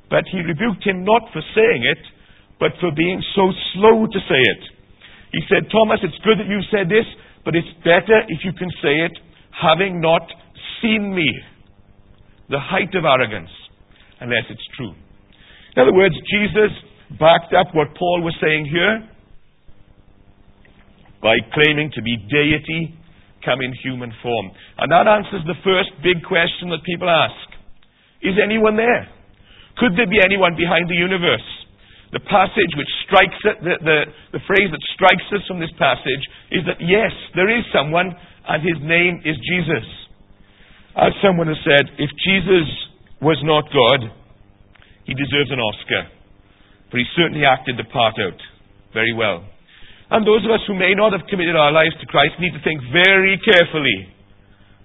But 0.07 0.23
he 0.31 0.39
rebuked 0.39 0.83
him 0.83 1.03
not 1.03 1.27
for 1.31 1.43
saying 1.55 1.83
it, 1.83 2.03
but 2.63 2.79
for 2.79 2.95
being 2.95 3.19
so 3.35 3.51
slow 3.75 4.07
to 4.07 4.19
say 4.23 4.39
it. 4.39 4.63
He 5.35 5.43
said, 5.51 5.67
Thomas, 5.67 5.99
it's 5.99 6.15
good 6.23 6.39
that 6.39 6.47
you've 6.47 6.71
said 6.71 6.87
this, 6.87 7.03
but 7.43 7.59
it's 7.59 7.67
better 7.83 8.23
if 8.31 8.39
you 8.47 8.55
can 8.55 8.71
say 8.79 9.03
it 9.03 9.11
having 9.51 9.99
not 9.99 10.23
seen 10.79 11.11
me. 11.11 11.27
The 12.47 12.63
height 12.63 12.95
of 12.95 13.03
arrogance, 13.03 13.51
unless 14.23 14.47
it's 14.47 14.63
true. 14.79 14.95
In 15.75 15.77
other 15.83 15.91
words, 15.91 16.15
Jesus 16.31 16.71
backed 17.19 17.51
up 17.51 17.75
what 17.75 17.91
Paul 17.99 18.23
was 18.23 18.35
saying 18.39 18.71
here 18.71 19.11
by 21.19 21.35
claiming 21.51 21.91
to 21.99 22.01
be 22.01 22.15
deity 22.31 22.95
come 23.43 23.59
in 23.59 23.75
human 23.83 24.15
form. 24.23 24.55
And 24.79 24.87
that 24.87 25.03
answers 25.03 25.43
the 25.43 25.59
first 25.67 25.91
big 25.99 26.23
question 26.23 26.71
that 26.71 26.79
people 26.87 27.11
ask. 27.11 27.59
Is 28.23 28.39
anyone 28.39 28.79
there? 28.79 29.11
Could 29.83 29.99
there 29.99 30.07
be 30.07 30.23
anyone 30.23 30.55
behind 30.55 30.87
the 30.87 30.95
universe? 30.95 31.43
The 32.13 32.21
passage 32.29 32.71
which 32.77 32.91
strikes 33.09 33.41
it, 33.41 33.57
the, 33.65 33.75
the, 33.81 33.99
the 34.37 34.43
phrase 34.45 34.69
that 34.69 34.83
strikes 34.93 35.25
us 35.33 35.41
from 35.49 35.57
this 35.57 35.73
passage 35.81 36.23
is 36.53 36.61
that 36.69 36.77
yes, 36.77 37.09
there 37.33 37.49
is 37.49 37.65
someone 37.73 38.13
and 38.45 38.59
his 38.61 38.77
name 38.85 39.25
is 39.25 39.33
Jesus. 39.41 39.85
As 40.93 41.09
someone 41.25 41.49
has 41.49 41.57
said, 41.65 41.89
if 41.97 42.13
Jesus 42.21 42.69
was 43.17 43.41
not 43.41 43.65
God, 43.73 44.13
he 45.09 45.17
deserves 45.17 45.49
an 45.49 45.57
Oscar. 45.57 46.13
For 46.93 47.01
he 47.01 47.05
certainly 47.17 47.49
acted 47.49 47.81
the 47.81 47.89
part 47.89 48.13
out 48.21 48.37
very 48.93 49.17
well. 49.17 49.41
And 50.13 50.21
those 50.21 50.45
of 50.45 50.53
us 50.53 50.61
who 50.69 50.77
may 50.77 50.93
not 50.93 51.17
have 51.17 51.25
committed 51.25 51.57
our 51.57 51.73
lives 51.73 51.97
to 51.97 52.05
Christ 52.05 52.37
need 52.37 52.53
to 52.53 52.61
think 52.61 52.77
very 52.93 53.41
carefully 53.41 54.13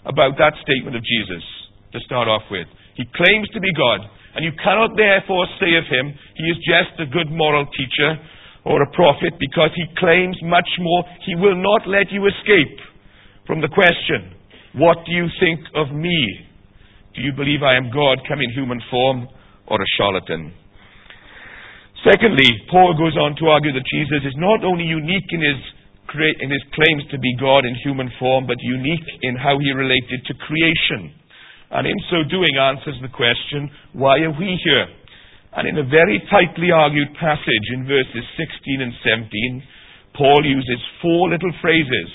about 0.08 0.40
that 0.40 0.56
statement 0.64 0.97
of 0.97 1.04
Jesus 1.04 1.44
to 1.92 2.00
start 2.08 2.25
off 2.25 2.49
with. 2.49 2.64
He 2.97 3.04
claims 3.04 3.52
to 3.52 3.61
be 3.61 3.68
God, 3.76 4.08
and 4.38 4.47
you 4.47 4.54
cannot 4.62 4.95
therefore 4.95 5.50
say 5.59 5.75
of 5.75 5.83
him, 5.90 6.14
he 6.38 6.47
is 6.47 6.62
just 6.62 6.95
a 7.02 7.11
good 7.11 7.26
moral 7.26 7.66
teacher 7.75 8.23
or 8.62 8.78
a 8.87 8.90
prophet, 8.95 9.35
because 9.35 9.75
he 9.75 9.83
claims 9.99 10.38
much 10.47 10.71
more. 10.78 11.02
He 11.26 11.35
will 11.35 11.59
not 11.59 11.90
let 11.90 12.14
you 12.14 12.23
escape 12.23 12.78
from 13.50 13.59
the 13.59 13.66
question, 13.66 14.30
What 14.78 15.02
do 15.02 15.11
you 15.11 15.26
think 15.42 15.59
of 15.75 15.90
me? 15.90 16.14
Do 17.18 17.26
you 17.26 17.35
believe 17.35 17.66
I 17.66 17.75
am 17.75 17.90
God 17.90 18.23
come 18.30 18.38
in 18.38 18.54
human 18.54 18.78
form 18.87 19.26
or 19.66 19.83
a 19.83 19.90
charlatan? 19.99 20.54
Secondly, 22.07 22.47
Paul 22.71 22.95
goes 22.95 23.18
on 23.18 23.35
to 23.42 23.50
argue 23.50 23.75
that 23.75 23.90
Jesus 23.90 24.23
is 24.23 24.38
not 24.38 24.62
only 24.62 24.87
unique 24.87 25.26
in 25.35 25.42
his, 25.42 25.59
in 26.14 26.47
his 26.54 26.62
claims 26.78 27.11
to 27.11 27.18
be 27.18 27.35
God 27.42 27.66
in 27.66 27.75
human 27.83 28.07
form, 28.23 28.47
but 28.47 28.62
unique 28.62 29.02
in 29.23 29.35
how 29.35 29.59
he 29.59 29.75
related 29.75 30.23
to 30.30 30.33
creation. 30.47 31.17
And 31.70 31.87
in 31.87 31.98
so 32.08 32.25
doing, 32.25 32.56
answers 32.56 32.96
the 33.02 33.12
question, 33.12 33.68
why 33.92 34.18
are 34.25 34.32
we 34.32 34.56
here? 34.64 34.87
And 35.52 35.68
in 35.68 35.76
a 35.76 35.84
very 35.88 36.20
tightly 36.28 36.72
argued 36.72 37.12
passage 37.20 37.66
in 37.75 37.88
verses 37.88 38.25
16 38.37 38.80
and 38.80 38.92
17, 39.04 39.62
Paul 40.16 40.44
uses 40.44 40.80
four 41.00 41.28
little 41.28 41.52
phrases 41.60 42.10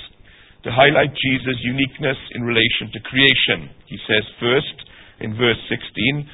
to 0.63 0.71
highlight 0.71 1.11
Jesus' 1.13 1.59
uniqueness 1.61 2.17
in 2.33 2.43
relation 2.43 2.89
to 2.93 2.99
creation. 3.05 3.69
He 3.85 3.99
says, 4.07 4.23
first, 4.39 4.77
in 5.19 5.35
verse 5.35 5.59
16, 5.69 6.25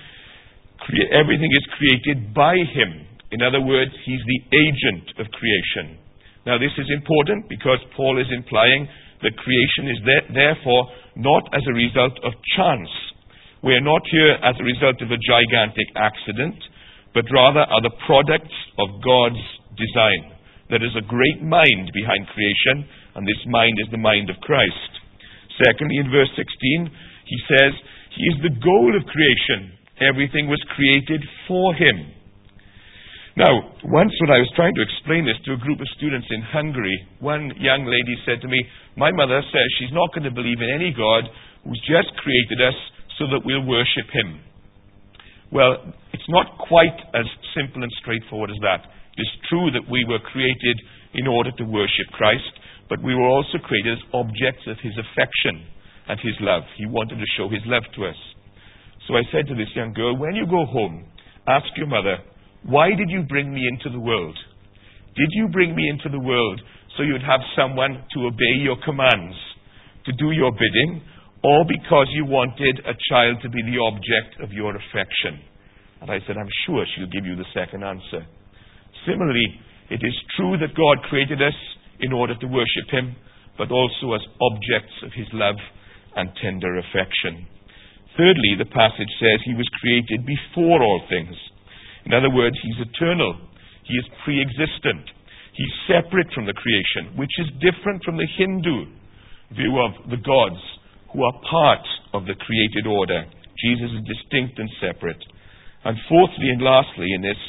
everything 1.12 1.50
is 1.50 1.66
created 1.76 2.34
by 2.34 2.56
him. 2.56 3.06
In 3.32 3.42
other 3.42 3.62
words, 3.62 3.92
he's 4.06 4.22
the 4.26 4.42
agent 4.54 5.06
of 5.20 5.28
creation. 5.34 6.00
Now, 6.46 6.58
this 6.58 6.74
is 6.78 6.88
important 6.94 7.50
because 7.50 7.78
Paul 7.96 8.18
is 8.18 8.28
implying 8.32 8.88
that 9.22 9.36
creation 9.36 9.92
is 9.92 10.00
therefore 10.32 10.88
not 11.16 11.44
as 11.52 11.64
a 11.68 11.76
result 11.76 12.16
of 12.24 12.34
chance. 12.56 12.90
We 13.64 13.76
are 13.76 13.84
not 13.84 14.02
here 14.08 14.40
as 14.40 14.56
a 14.56 14.64
result 14.64 15.02
of 15.04 15.12
a 15.12 15.20
gigantic 15.20 15.90
accident, 16.00 16.56
but 17.14 17.28
rather 17.34 17.68
are 17.68 17.84
the 17.84 17.98
products 18.08 18.56
of 18.80 19.04
God's 19.04 19.44
design. 19.76 20.40
There 20.70 20.84
is 20.84 20.96
a 20.96 21.04
great 21.04 21.42
mind 21.42 21.92
behind 21.92 22.30
creation, 22.32 22.88
and 23.16 23.26
this 23.26 23.42
mind 23.50 23.76
is 23.84 23.92
the 23.92 24.00
mind 24.00 24.30
of 24.30 24.40
Christ. 24.46 24.92
Secondly, 25.60 25.98
in 26.00 26.14
verse 26.14 26.32
16, 26.38 26.88
he 27.26 27.40
says, 27.52 27.74
He 28.16 28.24
is 28.32 28.38
the 28.46 28.56
goal 28.64 28.96
of 28.96 29.04
creation. 29.10 29.76
Everything 30.00 30.48
was 30.48 30.62
created 30.72 31.20
for 31.50 31.74
Him. 31.76 32.19
Now, 33.40 33.72
once 33.88 34.12
when 34.20 34.36
I 34.36 34.44
was 34.44 34.52
trying 34.60 34.76
to 34.76 34.84
explain 34.84 35.24
this 35.24 35.40
to 35.48 35.56
a 35.56 35.64
group 35.64 35.80
of 35.80 35.88
students 35.96 36.28
in 36.28 36.44
Hungary, 36.44 36.92
one 37.24 37.56
young 37.56 37.88
lady 37.88 38.20
said 38.28 38.44
to 38.44 38.52
me, 38.52 38.60
My 39.00 39.16
mother 39.16 39.40
says 39.40 39.68
she's 39.80 39.96
not 39.96 40.12
going 40.12 40.28
to 40.28 40.36
believe 40.36 40.60
in 40.60 40.68
any 40.68 40.92
God 40.92 41.24
who's 41.64 41.80
just 41.88 42.12
created 42.20 42.60
us 42.60 42.76
so 43.16 43.32
that 43.32 43.48
we'll 43.48 43.64
worship 43.64 44.12
him. 44.12 44.44
Well, 45.56 45.88
it's 46.12 46.28
not 46.28 46.60
quite 46.68 47.00
as 47.16 47.24
simple 47.56 47.80
and 47.80 47.88
straightforward 48.04 48.52
as 48.52 48.60
that. 48.60 48.92
It's 49.16 49.48
true 49.48 49.72
that 49.72 49.88
we 49.88 50.04
were 50.04 50.20
created 50.20 50.76
in 51.16 51.24
order 51.24 51.56
to 51.64 51.64
worship 51.64 52.12
Christ, 52.12 52.52
but 52.92 53.00
we 53.00 53.16
were 53.16 53.32
also 53.32 53.56
created 53.64 54.04
as 54.04 54.12
objects 54.12 54.68
of 54.68 54.84
his 54.84 55.00
affection 55.00 55.64
and 56.12 56.20
his 56.20 56.36
love. 56.44 56.68
He 56.76 56.92
wanted 56.92 57.24
to 57.24 57.34
show 57.40 57.48
his 57.48 57.64
love 57.72 57.88
to 57.96 58.02
us. 58.04 58.20
So 59.08 59.16
I 59.16 59.24
said 59.32 59.48
to 59.48 59.56
this 59.56 59.72
young 59.80 59.96
girl, 59.96 60.20
when 60.20 60.36
you 60.36 60.44
go 60.44 60.68
home, 60.68 61.08
ask 61.48 61.72
your 61.80 61.88
mother, 61.88 62.20
why 62.64 62.90
did 62.90 63.10
you 63.10 63.24
bring 63.24 63.54
me 63.54 63.68
into 63.68 63.90
the 63.90 64.00
world? 64.00 64.38
Did 65.16 65.30
you 65.32 65.48
bring 65.48 65.76
me 65.76 65.90
into 65.90 66.10
the 66.10 66.20
world 66.20 66.62
so 66.98 67.04
you'd 67.04 67.24
have 67.24 67.42
someone 67.56 68.04
to 68.14 68.20
obey 68.28 68.60
your 68.60 68.78
commands, 68.84 69.36
to 70.06 70.12
do 70.14 70.32
your 70.32 70.52
bidding, 70.52 71.02
or 71.44 71.64
because 71.64 72.08
you 72.12 72.26
wanted 72.26 72.80
a 72.84 72.96
child 73.10 73.40
to 73.42 73.50
be 73.50 73.64
the 73.64 73.80
object 73.80 74.44
of 74.44 74.52
your 74.52 74.76
affection? 74.76 75.40
And 76.02 76.12
I 76.12 76.20
said, 76.28 76.38
I'm 76.38 76.52
sure 76.66 76.86
she'll 76.96 77.12
give 77.12 77.26
you 77.26 77.36
the 77.36 77.48
second 77.54 77.84
answer. 77.84 78.28
Similarly, 79.08 79.60
it 79.90 80.04
is 80.04 80.16
true 80.36 80.58
that 80.60 80.76
God 80.76 81.04
created 81.10 81.42
us 81.42 81.56
in 82.00 82.14
order 82.14 82.36
to 82.36 82.48
worship 82.48 82.88
Him, 82.92 83.16
but 83.58 83.72
also 83.72 84.14
as 84.14 84.22
objects 84.40 84.96
of 85.04 85.12
His 85.16 85.28
love 85.34 85.60
and 86.16 86.30
tender 86.42 86.80
affection. 86.80 87.48
Thirdly, 88.16 88.56
the 88.58 88.72
passage 88.72 89.12
says 89.20 89.40
He 89.44 89.56
was 89.56 89.68
created 89.82 90.26
before 90.26 90.84
all 90.84 91.04
things. 91.10 91.36
In 92.06 92.14
other 92.14 92.30
words, 92.30 92.56
he's 92.62 92.88
eternal. 92.88 93.36
He 93.84 93.96
is 93.96 94.06
pre 94.24 94.42
existent. 94.42 95.04
He's 95.54 95.74
separate 95.92 96.32
from 96.32 96.46
the 96.46 96.56
creation, 96.56 97.18
which 97.18 97.34
is 97.40 97.52
different 97.60 98.04
from 98.06 98.16
the 98.16 98.28
Hindu 98.38 98.88
view 99.52 99.76
of 99.82 99.92
the 100.10 100.22
gods 100.22 100.62
who 101.12 101.26
are 101.26 101.42
part 101.50 101.86
of 102.14 102.26
the 102.26 102.38
created 102.38 102.86
order. 102.86 103.26
Jesus 103.60 103.92
is 103.92 104.08
distinct 104.08 104.60
and 104.60 104.70
separate. 104.80 105.20
And 105.84 105.98
fourthly 106.08 106.48
and 106.54 106.62
lastly, 106.62 107.12
in 107.12 107.22
this 107.22 107.40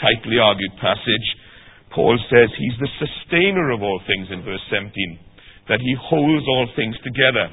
tightly 0.00 0.38
argued 0.40 0.72
passage, 0.80 1.28
Paul 1.94 2.18
says 2.30 2.48
he's 2.56 2.78
the 2.80 2.90
sustainer 2.98 3.70
of 3.70 3.82
all 3.82 4.00
things 4.06 4.30
in 4.30 4.42
verse 4.42 4.62
17, 4.70 4.90
that 5.68 5.82
he 5.82 5.94
holds 5.98 6.46
all 6.46 6.66
things 6.74 6.96
together. 7.02 7.50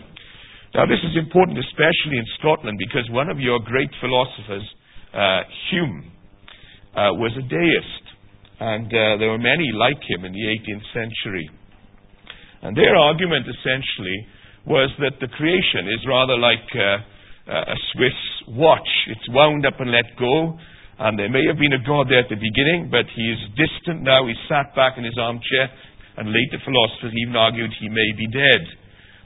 Now, 0.74 0.86
this 0.86 1.02
is 1.02 1.18
important, 1.18 1.58
especially 1.58 2.22
in 2.22 2.28
Scotland, 2.38 2.78
because 2.78 3.10
one 3.10 3.30
of 3.30 3.40
your 3.40 3.60
great 3.60 3.90
philosophers, 4.00 4.66
uh, 5.14 5.42
Hume, 5.70 6.12
uh, 6.98 7.14
was 7.14 7.32
a 7.38 7.46
deist. 7.46 8.06
And 8.58 8.90
uh, 8.90 9.22
there 9.22 9.30
were 9.30 9.38
many 9.38 9.70
like 9.70 10.02
him 10.02 10.26
in 10.26 10.34
the 10.34 10.46
18th 10.50 10.88
century. 10.90 11.46
And 12.66 12.74
their 12.74 12.98
argument 12.98 13.46
essentially 13.46 14.26
was 14.66 14.90
that 14.98 15.22
the 15.22 15.30
creation 15.30 15.86
is 15.94 16.02
rather 16.10 16.34
like 16.36 16.66
uh, 16.74 17.54
a 17.54 17.78
Swiss 17.94 18.18
watch. 18.50 18.90
It's 19.14 19.30
wound 19.30 19.66
up 19.66 19.80
and 19.80 19.94
let 19.94 20.10
go. 20.18 20.58
And 20.98 21.14
there 21.22 21.30
may 21.30 21.46
have 21.46 21.62
been 21.62 21.78
a 21.78 21.86
God 21.86 22.10
there 22.10 22.26
at 22.26 22.34
the 22.34 22.42
beginning, 22.42 22.90
but 22.90 23.06
he 23.14 23.26
is 23.30 23.42
distant 23.54 24.02
now. 24.02 24.26
He's 24.26 24.42
sat 24.50 24.74
back 24.74 24.98
in 24.98 25.06
his 25.06 25.16
armchair. 25.22 25.70
And 26.18 26.34
later 26.34 26.58
philosophers 26.66 27.14
even 27.14 27.38
argued 27.38 27.70
he 27.78 27.94
may 27.94 28.10
be 28.18 28.26
dead. 28.34 28.64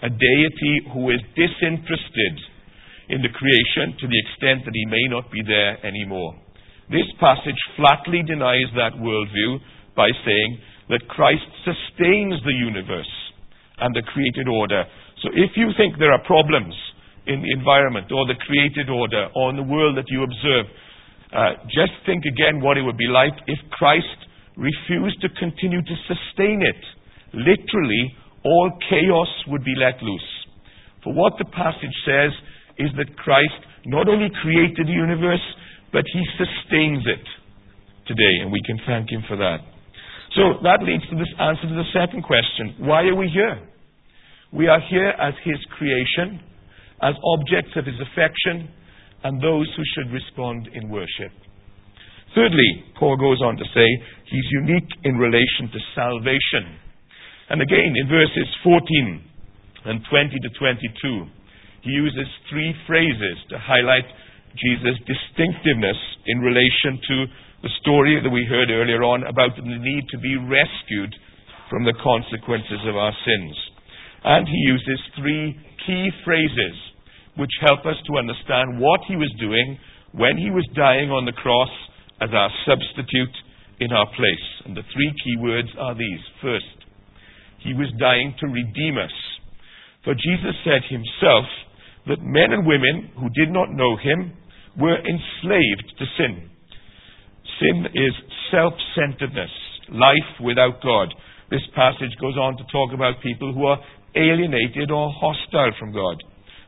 A 0.04 0.12
deity 0.12 0.92
who 0.92 1.08
is 1.16 1.24
disinterested 1.40 2.36
in 3.08 3.24
the 3.24 3.32
creation 3.32 3.96
to 3.96 4.06
the 4.12 4.20
extent 4.28 4.68
that 4.68 4.76
he 4.76 4.86
may 4.92 5.08
not 5.08 5.32
be 5.32 5.40
there 5.48 5.80
anymore. 5.88 6.36
This 6.92 7.08
passage 7.20 7.58
flatly 7.80 8.22
denies 8.28 8.68
that 8.76 9.00
worldview 9.00 9.64
by 9.96 10.12
saying 10.26 10.52
that 10.90 11.08
Christ 11.08 11.48
sustains 11.64 12.44
the 12.44 12.54
universe 12.54 13.10
and 13.80 13.96
the 13.96 14.04
created 14.12 14.48
order. 14.48 14.84
So 15.24 15.30
if 15.34 15.56
you 15.56 15.72
think 15.78 15.98
there 15.98 16.12
are 16.12 16.22
problems 16.28 16.76
in 17.28 17.42
the 17.42 17.52
environment 17.54 18.10
or 18.10 18.26
the 18.26 18.38
created 18.42 18.90
order 18.90 19.30
or 19.36 19.50
in 19.54 19.58
the 19.58 19.68
world 19.68 19.98
that 19.98 20.10
you 20.10 20.24
observe. 20.24 20.66
Uh, 21.32 21.64
just 21.70 21.94
think 22.06 22.26
again 22.26 22.62
what 22.62 22.78
it 22.78 22.84
would 22.84 22.98
be 22.98 23.08
like 23.08 23.34
if 23.48 23.60
Christ 23.72 24.28
refused 24.58 25.22
to 25.22 25.30
continue 25.38 25.82
to 25.82 25.96
sustain 26.10 26.62
it. 26.66 26.82
Literally, 27.34 28.12
all 28.44 28.72
chaos 28.90 29.30
would 29.48 29.64
be 29.64 29.76
let 29.78 30.02
loose. 30.02 30.32
For 31.04 31.14
what 31.14 31.34
the 31.38 31.46
passage 31.46 31.96
says 32.06 32.34
is 32.78 32.90
that 32.98 33.16
Christ 33.18 33.62
not 33.86 34.10
only 34.10 34.30
created 34.42 34.88
the 34.88 34.98
universe, 34.98 35.42
but 35.92 36.04
he 36.08 36.24
sustains 36.40 37.04
it 37.06 37.26
today, 38.08 38.36
and 38.42 38.52
we 38.52 38.62
can 38.66 38.80
thank 38.88 39.12
him 39.12 39.24
for 39.28 39.38
that. 39.38 39.60
So 40.36 40.64
that 40.64 40.80
leads 40.84 41.04
to 41.12 41.16
this 41.16 41.32
answer 41.40 41.68
to 41.68 41.76
the 41.76 41.92
second 41.92 42.24
question. 42.24 42.88
Why 42.88 43.04
are 43.04 43.16
we 43.16 43.28
here? 43.28 43.60
We 44.52 44.68
are 44.68 44.80
here 44.90 45.12
as 45.20 45.34
his 45.44 45.60
creation, 45.78 46.40
as 47.04 47.16
objects 47.24 47.76
of 47.76 47.86
his 47.86 48.00
affection, 48.00 48.72
and 49.24 49.44
those 49.44 49.68
who 49.76 49.84
should 49.96 50.12
respond 50.12 50.68
in 50.74 50.90
worship. 50.90 51.32
Thirdly, 52.34 52.84
Paul 52.98 53.18
goes 53.18 53.42
on 53.44 53.58
to 53.58 53.66
say 53.76 53.88
he's 54.26 54.50
unique 54.64 54.88
in 55.04 55.18
relation 55.18 55.68
to 55.68 55.80
salvation. 55.96 56.80
And 57.50 57.62
again, 57.62 57.92
in 58.00 58.08
verses 58.08 58.48
14 58.64 59.24
and 59.86 60.00
20 60.10 60.40
to 60.40 60.50
22, 60.58 61.28
he 61.84 61.92
uses 61.92 62.28
three 62.50 62.74
phrases 62.88 63.36
to 63.50 63.60
highlight 63.60 64.08
Jesus' 64.58 65.00
distinctiveness 65.08 66.00
in 66.28 66.40
relation 66.40 67.00
to 67.00 67.18
the 67.64 67.74
story 67.82 68.20
that 68.22 68.30
we 68.30 68.48
heard 68.50 68.70
earlier 68.70 69.04
on 69.04 69.24
about 69.24 69.56
the 69.56 69.64
need 69.64 70.06
to 70.10 70.18
be 70.18 70.36
rescued 70.36 71.14
from 71.70 71.86
the 71.86 71.96
consequences 72.04 72.84
of 72.90 72.96
our 72.98 73.14
sins. 73.24 73.56
And 74.24 74.48
he 74.48 74.60
uses 74.68 75.00
three 75.18 75.56
key 75.86 76.10
phrases 76.26 76.76
which 77.38 77.52
help 77.64 77.86
us 77.86 77.96
to 78.08 78.20
understand 78.20 78.80
what 78.80 79.02
he 79.08 79.16
was 79.16 79.32
doing 79.40 79.80
when 80.12 80.38
he 80.38 80.52
was 80.52 80.68
dying 80.76 81.10
on 81.10 81.24
the 81.24 81.38
cross 81.38 81.72
as 82.20 82.30
our 82.34 82.52
substitute 82.68 83.36
in 83.80 83.92
our 83.92 84.06
place. 84.14 84.48
And 84.66 84.76
the 84.76 84.86
three 84.94 85.12
key 85.24 85.38
words 85.40 85.70
are 85.80 85.96
these. 85.96 86.22
First, 86.42 86.76
he 87.64 87.74
was 87.74 87.88
dying 88.00 88.36
to 88.40 88.48
redeem 88.48 88.98
us. 88.98 89.16
For 90.04 90.14
Jesus 90.14 90.58
said 90.66 90.82
himself 90.90 91.46
that 92.08 92.22
men 92.22 92.52
and 92.52 92.66
women 92.66 93.14
who 93.16 93.30
did 93.32 93.54
not 93.54 93.72
know 93.72 93.96
him 93.98 94.34
were 94.80 94.98
enslaved 94.98 95.88
to 96.00 96.06
sin. 96.18 96.50
Sin 97.60 97.86
is 97.94 98.14
self 98.52 98.74
centeredness, 98.96 99.52
life 99.92 100.32
without 100.44 100.82
God. 100.82 101.14
This 101.50 101.64
passage 101.76 102.16
goes 102.20 102.38
on 102.38 102.56
to 102.58 102.64
talk 102.72 102.94
about 102.94 103.22
people 103.22 103.54
who 103.54 103.66
are 103.66 103.80
alienated 104.16 104.92
or 104.92 105.12
hostile 105.12 105.72
from 105.78 105.92
God, 105.92 106.18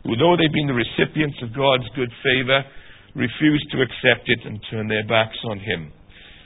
who, 0.04 0.16
though 0.16 0.36
they've 0.36 0.52
been 0.52 0.68
the 0.68 0.76
recipients 0.76 1.40
of 1.42 1.56
God's 1.56 1.88
good 1.96 2.12
favor, 2.24 2.64
refuse 3.16 3.64
to 3.72 3.82
accept 3.82 4.28
it 4.28 4.42
and 4.46 4.60
turn 4.70 4.88
their 4.88 5.08
backs 5.08 5.38
on 5.46 5.60
Him. 5.60 5.92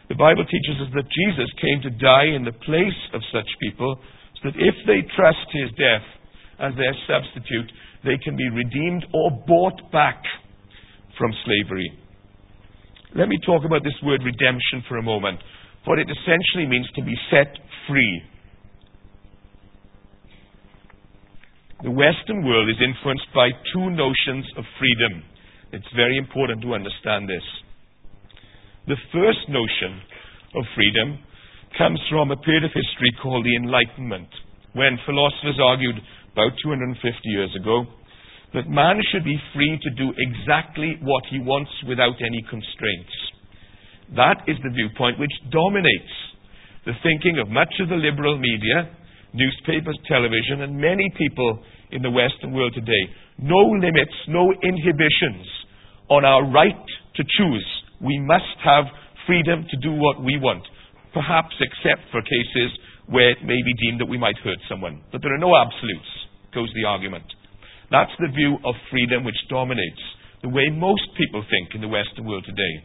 The 0.10 0.16
Bible 0.16 0.46
teaches 0.46 0.80
us 0.80 0.92
that 0.96 1.10
Jesus 1.12 1.50
came 1.60 1.82
to 1.84 2.00
die 2.00 2.32
in 2.32 2.46
the 2.46 2.56
place 2.64 3.02
of 3.14 3.22
such 3.34 3.48
people 3.60 4.00
so 4.40 4.52
that 4.52 4.56
if 4.56 4.76
they 4.88 5.04
trust 5.16 5.48
his 5.52 5.68
death 5.76 6.06
as 6.60 6.72
their 6.80 6.96
substitute, 7.10 7.68
they 8.06 8.16
can 8.24 8.38
be 8.38 8.48
redeemed 8.50 9.06
or 9.14 9.32
bought 9.46 9.92
back 9.92 10.24
from 11.18 11.32
slavery. 11.46 11.90
Let 13.16 13.28
me 13.28 13.38
talk 13.46 13.66
about 13.66 13.84
this 13.84 13.98
word 14.04 14.22
redemption 14.24 14.84
for 14.88 14.98
a 14.98 15.04
moment. 15.04 15.40
What 15.86 16.00
it 16.00 16.08
essentially 16.10 16.68
means 16.68 16.88
to 16.96 17.04
be 17.04 17.16
set 17.32 17.48
free. 17.88 18.22
The 21.84 21.92
Western 21.92 22.44
world 22.44 22.70
is 22.70 22.82
influenced 22.82 23.30
by 23.34 23.50
two 23.74 23.90
notions 23.90 24.46
of 24.58 24.66
freedom. 24.78 25.24
It's 25.72 25.88
very 25.96 26.18
important 26.18 26.62
to 26.62 26.74
understand 26.74 27.30
this. 27.30 27.44
The 28.88 28.98
first 29.14 29.46
notion 29.48 30.02
of 30.56 30.64
freedom 30.76 31.20
comes 31.78 32.00
from 32.10 32.32
a 32.32 32.38
period 32.42 32.64
of 32.64 32.72
history 32.74 33.12
called 33.22 33.46
the 33.46 33.56
Enlightenment, 33.56 34.30
when 34.74 34.98
philosophers 35.06 35.60
argued 35.62 35.98
about 36.34 36.54
250 36.64 36.98
years 37.30 37.54
ago 37.60 37.86
that 38.54 38.70
man 38.70 39.00
should 39.12 39.24
be 39.24 39.38
free 39.54 39.80
to 39.82 39.90
do 39.92 40.14
exactly 40.16 40.98
what 41.02 41.24
he 41.30 41.40
wants 41.40 41.72
without 41.88 42.16
any 42.24 42.42
constraints. 42.50 43.16
That 44.16 44.48
is 44.48 44.56
the 44.64 44.72
viewpoint 44.72 45.20
which 45.20 45.34
dominates 45.52 46.16
the 46.86 46.96
thinking 47.04 47.40
of 47.44 47.52
much 47.52 47.74
of 47.84 47.90
the 47.90 48.00
liberal 48.00 48.40
media, 48.40 48.88
newspapers, 49.34 50.00
television, 50.08 50.64
and 50.64 50.80
many 50.80 51.12
people 51.18 51.60
in 51.92 52.02
the 52.02 52.12
Western 52.12 52.54
world 52.54 52.74
today. 52.74 53.04
No 53.38 53.60
limits, 53.76 54.16
no 54.28 54.54
inhibitions 54.64 55.44
on 56.10 56.24
our 56.24 56.48
right 56.48 56.88
to 57.16 57.24
choose. 57.24 57.68
We 58.00 58.18
must 58.24 58.56
have 58.64 58.86
freedom 59.28 59.68
to 59.70 59.78
do 59.84 59.92
what 59.92 60.24
we 60.24 60.40
want 60.40 60.64
perhaps 61.18 61.56
except 61.58 62.06
for 62.14 62.22
cases 62.22 62.70
where 63.10 63.32
it 63.32 63.42
may 63.42 63.58
be 63.66 63.74
deemed 63.82 64.00
that 64.00 64.10
we 64.10 64.22
might 64.22 64.38
hurt 64.44 64.60
someone. 64.70 65.02
But 65.12 65.22
there 65.26 65.34
are 65.34 65.42
no 65.42 65.58
absolutes, 65.58 66.12
goes 66.54 66.70
the 66.76 66.86
argument. 66.86 67.26
That's 67.92 68.12
the 68.20 68.32
view 68.34 68.60
of 68.66 68.76
freedom 68.92 69.24
which 69.24 69.40
dominates 69.50 70.02
the 70.44 70.50
way 70.50 70.70
most 70.70 71.08
people 71.18 71.44
think 71.50 71.74
in 71.74 71.82
the 71.82 71.88
Western 71.88 72.26
world 72.26 72.46
today. 72.46 72.84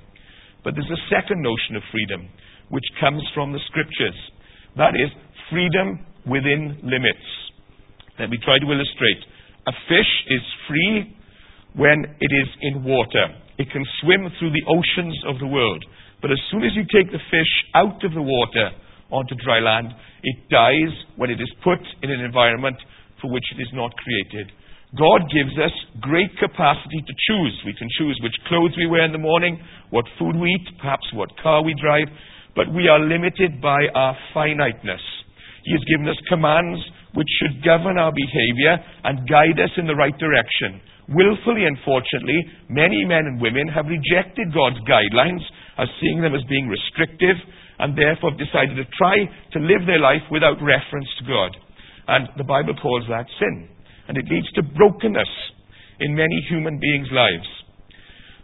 But 0.64 0.74
there's 0.74 0.90
a 0.90 1.06
second 1.10 1.42
notion 1.42 1.76
of 1.76 1.82
freedom 1.90 2.30
which 2.70 2.86
comes 3.00 3.22
from 3.34 3.52
the 3.52 3.60
scriptures. 3.66 4.16
That 4.76 4.94
is 4.94 5.10
freedom 5.50 6.06
within 6.24 6.78
limits. 6.82 7.26
Let 8.18 8.30
me 8.30 8.38
try 8.44 8.58
to 8.58 8.68
illustrate. 8.70 9.20
A 9.66 9.74
fish 9.90 10.12
is 10.30 10.44
free 10.68 11.16
when 11.74 12.06
it 12.20 12.32
is 12.32 12.48
in 12.62 12.84
water. 12.84 13.34
It 13.58 13.70
can 13.70 13.84
swim 14.00 14.30
through 14.38 14.52
the 14.54 14.66
oceans 14.70 15.18
of 15.26 15.38
the 15.38 15.46
world. 15.46 15.84
But 16.22 16.30
as 16.30 16.38
soon 16.50 16.62
as 16.62 16.72
you 16.74 16.86
take 16.88 17.10
the 17.10 17.22
fish 17.30 17.52
out 17.74 17.98
of 18.04 18.14
the 18.14 18.22
water 18.22 18.70
onto 19.10 19.34
dry 19.44 19.58
land, 19.58 19.92
it 20.22 20.48
dies 20.48 20.94
when 21.16 21.30
it 21.30 21.40
is 21.40 21.50
put 21.64 21.82
in 22.02 22.10
an 22.10 22.20
environment 22.20 22.76
for 23.20 23.30
which 23.30 23.44
it 23.52 23.60
is 23.60 23.68
not 23.74 23.90
created. 23.98 24.52
God 24.92 25.24
gives 25.32 25.56
us 25.56 25.72
great 26.04 26.28
capacity 26.36 27.00
to 27.00 27.14
choose. 27.24 27.54
We 27.64 27.72
can 27.72 27.88
choose 27.96 28.20
which 28.20 28.36
clothes 28.44 28.76
we 28.76 28.86
wear 28.86 29.08
in 29.08 29.12
the 29.12 29.22
morning, 29.22 29.56
what 29.88 30.04
food 30.18 30.36
we 30.36 30.52
eat, 30.52 30.68
perhaps 30.80 31.08
what 31.14 31.32
car 31.40 31.64
we 31.64 31.72
drive, 31.80 32.12
but 32.54 32.68
we 32.68 32.88
are 32.88 33.00
limited 33.00 33.60
by 33.62 33.88
our 33.94 34.12
finiteness. 34.34 35.00
He 35.64 35.72
has 35.72 35.84
given 35.88 36.08
us 36.12 36.20
commands 36.28 36.80
which 37.16 37.28
should 37.40 37.64
govern 37.64 37.96
our 37.96 38.12
behavior 38.12 38.76
and 39.04 39.28
guide 39.28 39.56
us 39.64 39.72
in 39.80 39.86
the 39.88 39.96
right 39.96 40.16
direction. 40.20 40.80
Willfully, 41.08 41.64
unfortunately, 41.64 42.44
many 42.68 43.04
men 43.04 43.24
and 43.24 43.40
women 43.40 43.68
have 43.68 43.88
rejected 43.88 44.52
God's 44.52 44.80
guidelines 44.84 45.44
as 45.80 45.88
seeing 46.00 46.20
them 46.20 46.34
as 46.36 46.44
being 46.52 46.68
restrictive 46.68 47.36
and 47.80 47.96
therefore 47.96 48.36
have 48.36 48.40
decided 48.40 48.76
to 48.76 48.86
try 48.96 49.16
to 49.56 49.58
live 49.58 49.88
their 49.88 50.00
life 50.00 50.24
without 50.30 50.60
reference 50.60 51.08
to 51.18 51.24
God. 51.24 51.56
And 52.08 52.28
the 52.36 52.44
Bible 52.44 52.76
calls 52.76 53.04
that 53.08 53.26
sin. 53.40 53.72
And 54.12 54.20
it 54.20 54.28
leads 54.28 54.52
to 54.60 54.62
brokenness 54.76 55.32
in 56.04 56.12
many 56.12 56.36
human 56.52 56.76
beings' 56.76 57.08
lives. 57.08 57.48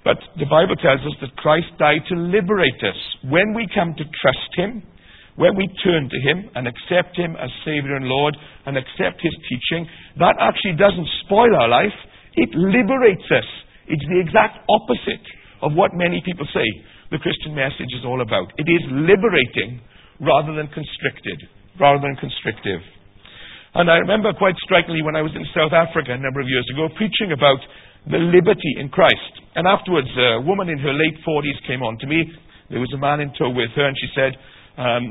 But 0.01 0.17
the 0.41 0.49
Bible 0.49 0.81
tells 0.81 1.05
us 1.05 1.13
that 1.21 1.37
Christ 1.37 1.69
died 1.77 2.09
to 2.09 2.17
liberate 2.17 2.81
us. 2.81 2.97
When 3.29 3.53
we 3.53 3.69
come 3.77 3.93
to 3.93 4.05
trust 4.17 4.53
Him, 4.57 4.81
when 5.37 5.61
we 5.61 5.69
turn 5.85 6.09
to 6.09 6.19
Him 6.25 6.49
and 6.57 6.65
accept 6.65 7.21
Him 7.21 7.37
as 7.37 7.53
Savior 7.69 8.01
and 8.01 8.09
Lord 8.09 8.33
and 8.65 8.81
accept 8.81 9.21
His 9.21 9.37
teaching, 9.45 9.85
that 10.17 10.41
actually 10.41 10.81
doesn't 10.81 11.09
spoil 11.29 11.53
our 11.53 11.69
life, 11.69 11.93
it 12.33 12.49
liberates 12.57 13.29
us. 13.29 13.45
It's 13.93 14.09
the 14.09 14.25
exact 14.25 14.65
opposite 14.73 15.27
of 15.61 15.77
what 15.77 15.93
many 15.93 16.25
people 16.25 16.49
say 16.49 16.65
the 17.13 17.21
Christian 17.21 17.53
message 17.53 17.93
is 17.93 18.09
all 18.09 18.25
about. 18.25 18.57
It 18.57 18.73
is 18.73 18.89
liberating 18.89 19.85
rather 20.17 20.57
than 20.57 20.73
constricted, 20.73 21.45
rather 21.77 22.01
than 22.01 22.17
constrictive. 22.17 22.81
And 23.75 23.91
I 23.91 24.01
remember 24.01 24.33
quite 24.33 24.57
strikingly 24.65 25.03
when 25.03 25.17
I 25.17 25.23
was 25.23 25.33
in 25.37 25.45
South 25.53 25.77
Africa 25.77 26.17
a 26.17 26.21
number 26.21 26.41
of 26.41 26.49
years 26.49 26.65
ago 26.73 26.89
preaching 26.97 27.33
about 27.37 27.61
the 28.09 28.17
liberty 28.17 28.81
in 28.81 28.89
Christ. 28.89 29.33
And 29.55 29.69
afterwards, 29.69 30.09
a 30.17 30.41
woman 30.41 30.69
in 30.69 30.79
her 30.79 30.95
late 30.95 31.21
40s 31.21 31.59
came 31.69 31.83
on 31.83 31.99
to 32.01 32.07
me. 32.07 32.25
There 32.71 32.81
was 32.81 32.93
a 32.95 33.01
man 33.01 33.21
in 33.21 33.33
tow 33.37 33.53
with 33.53 33.73
her, 33.77 33.85
and 33.85 33.97
she 34.01 34.09
said, 34.17 34.33
um, 34.81 35.05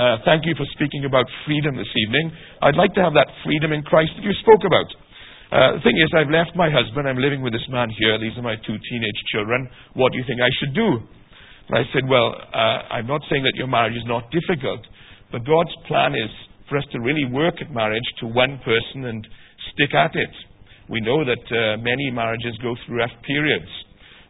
uh, 0.00 0.24
Thank 0.24 0.48
you 0.48 0.56
for 0.56 0.64
speaking 0.72 1.04
about 1.04 1.28
freedom 1.44 1.76
this 1.76 1.90
evening. 1.92 2.32
I'd 2.62 2.76
like 2.76 2.94
to 2.96 3.02
have 3.04 3.14
that 3.14 3.28
freedom 3.44 3.72
in 3.72 3.82
Christ 3.84 4.16
that 4.16 4.24
you 4.24 4.32
spoke 4.40 4.64
about. 4.64 4.88
Uh, 5.52 5.78
the 5.78 5.82
thing 5.84 5.96
is, 6.00 6.10
I've 6.16 6.32
left 6.32 6.56
my 6.56 6.72
husband. 6.72 7.06
I'm 7.06 7.20
living 7.20 7.44
with 7.44 7.52
this 7.52 7.64
man 7.68 7.92
here. 7.92 8.18
These 8.18 8.34
are 8.40 8.42
my 8.42 8.56
two 8.64 8.74
teenage 8.74 9.20
children. 9.30 9.68
What 9.94 10.10
do 10.10 10.18
you 10.18 10.24
think 10.26 10.40
I 10.40 10.50
should 10.58 10.74
do? 10.74 10.98
And 11.68 11.74
I 11.78 11.84
said, 11.92 12.08
Well, 12.08 12.32
uh, 12.32 12.96
I'm 12.96 13.06
not 13.06 13.22
saying 13.30 13.44
that 13.44 13.54
your 13.54 13.68
marriage 13.68 13.94
is 13.94 14.08
not 14.08 14.32
difficult, 14.32 14.82
but 15.30 15.44
God's 15.44 15.72
plan 15.86 16.16
is 16.16 16.32
for 16.68 16.78
us 16.78 16.84
to 16.92 17.00
really 17.00 17.24
work 17.26 17.54
at 17.60 17.72
marriage 17.72 18.06
to 18.20 18.26
one 18.26 18.60
person 18.64 19.06
and 19.06 19.26
stick 19.72 19.94
at 19.94 20.14
it. 20.14 20.32
We 20.88 21.00
know 21.00 21.24
that 21.24 21.44
uh, 21.48 21.80
many 21.80 22.10
marriages 22.10 22.56
go 22.60 22.76
through 22.84 22.98
rough 22.98 23.14
periods, 23.26 23.70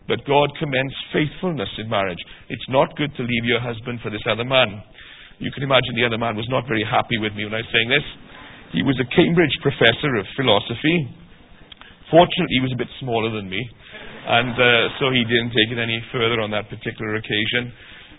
but 0.06 0.22
God 0.26 0.50
commends 0.58 0.94
faithfulness 1.12 1.70
in 1.78 1.90
marriage. 1.90 2.20
It's 2.48 2.68
not 2.68 2.96
good 2.96 3.10
to 3.16 3.22
leave 3.22 3.44
your 3.44 3.60
husband 3.60 4.00
for 4.02 4.10
this 4.10 4.22
other 4.30 4.44
man. 4.44 4.82
You 5.38 5.50
can 5.50 5.62
imagine 5.62 5.98
the 5.98 6.06
other 6.06 6.18
man 6.18 6.36
was 6.36 6.46
not 6.48 6.66
very 6.68 6.86
happy 6.86 7.18
with 7.18 7.34
me 7.34 7.44
when 7.44 7.54
I 7.54 7.66
was 7.66 7.72
saying 7.74 7.90
this. 7.90 8.06
He 8.70 8.82
was 8.82 8.98
a 9.02 9.08
Cambridge 9.10 9.54
professor 9.62 10.14
of 10.18 10.26
philosophy, 10.38 11.10
Fortunately, 12.14 12.60
he 12.60 12.64
was 12.64 12.72
a 12.72 12.76
bit 12.76 12.86
smaller 13.00 13.32
than 13.32 13.48
me, 13.48 13.58
and 13.58 14.52
uh, 14.54 14.92
so 15.00 15.08
he 15.08 15.24
didn't 15.24 15.56
take 15.56 15.72
it 15.72 15.80
any 15.80 15.98
further 16.12 16.40
on 16.44 16.52
that 16.52 16.68
particular 16.68 17.16
occasion. 17.16 17.72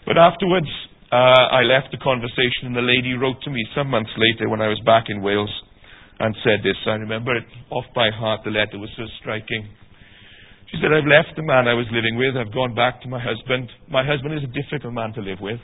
But 0.03 0.17
afterwards, 0.17 0.69
uh, 1.15 1.47
I 1.55 1.63
left 1.63 1.95
the 1.95 2.01
conversation, 2.03 2.67
and 2.67 2.75
the 2.75 2.83
lady 2.83 3.13
wrote 3.15 3.39
to 3.47 3.49
me 3.49 3.63
some 3.71 3.87
months 3.87 4.11
later 4.19 4.49
when 4.49 4.59
I 4.59 4.67
was 4.67 4.79
back 4.83 5.05
in 5.07 5.21
Wales 5.21 5.51
and 6.19 6.35
said 6.43 6.59
this. 6.59 6.75
I 6.85 6.99
remember 6.99 7.35
it 7.35 7.47
off 7.71 7.85
by 7.95 8.09
heart. 8.11 8.41
The 8.43 8.51
letter 8.51 8.77
was 8.79 8.89
so 8.97 9.03
striking. 9.21 9.63
She 10.71 10.77
said, 10.81 10.91
I've 10.91 11.07
left 11.07 11.39
the 11.39 11.43
man 11.43 11.71
I 11.71 11.73
was 11.73 11.87
living 11.87 12.19
with. 12.19 12.35
I've 12.35 12.51
gone 12.51 12.75
back 12.75 13.01
to 13.03 13.07
my 13.07 13.21
husband. 13.23 13.71
My 13.87 14.03
husband 14.03 14.33
is 14.35 14.43
a 14.43 14.51
difficult 14.51 14.91
man 14.91 15.13
to 15.13 15.21
live 15.21 15.39
with, 15.39 15.59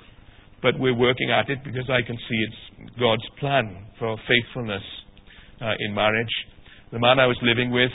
but 0.61 0.79
we're 0.79 0.95
working 0.95 1.31
at 1.31 1.49
it 1.49 1.59
because 1.67 1.89
I 1.91 1.99
can 2.05 2.15
see 2.15 2.39
it's 2.47 2.95
God's 2.99 3.27
plan 3.39 3.91
for 3.99 4.15
faithfulness 4.23 4.83
uh, 5.59 5.75
in 5.83 5.93
marriage. 5.93 6.31
The 6.95 6.99
man 6.99 7.19
I 7.19 7.27
was 7.27 7.39
living 7.43 7.71
with 7.71 7.91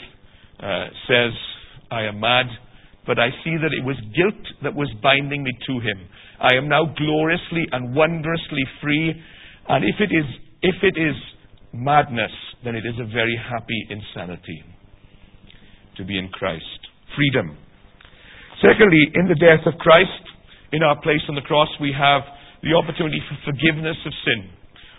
uh, 0.61 0.93
says, 1.09 1.33
I 1.89 2.03
am 2.05 2.19
mad, 2.19 2.45
but 3.07 3.17
I 3.17 3.31
see 3.43 3.55
that 3.55 3.71
it 3.71 3.83
was 3.83 3.95
guilt 4.13 4.43
that 4.61 4.75
was 4.75 4.91
binding 5.01 5.41
me 5.43 5.51
to 5.65 5.73
him. 5.79 5.97
I 6.39 6.55
am 6.55 6.67
now 6.67 6.85
gloriously 6.85 7.65
and 7.71 7.95
wondrously 7.95 8.67
free, 8.83 9.15
and 9.67 9.83
if 9.87 9.95
it 9.99 10.13
is, 10.13 10.27
if 10.61 10.75
it 10.83 10.99
is 10.99 11.15
madness, 11.73 12.35
then 12.63 12.75
it 12.75 12.85
is 12.85 12.99
a 12.99 13.07
very 13.07 13.39
happy 13.39 13.79
insanity 13.89 14.61
to 15.95 16.05
be 16.05 16.19
in 16.19 16.29
Christ. 16.29 16.79
Freedom. 17.15 17.57
Secondly, 18.61 19.01
in 19.15 19.27
the 19.27 19.39
death 19.39 19.65
of 19.65 19.79
Christ, 19.79 20.23
in 20.73 20.83
our 20.83 20.99
place 21.01 21.21
on 21.29 21.35
the 21.35 21.45
cross, 21.45 21.69
we 21.79 21.93
have 21.97 22.21
the 22.61 22.73
opportunity 22.73 23.21
for 23.29 23.53
forgiveness 23.53 23.97
of 24.05 24.13
sin. 24.25 24.49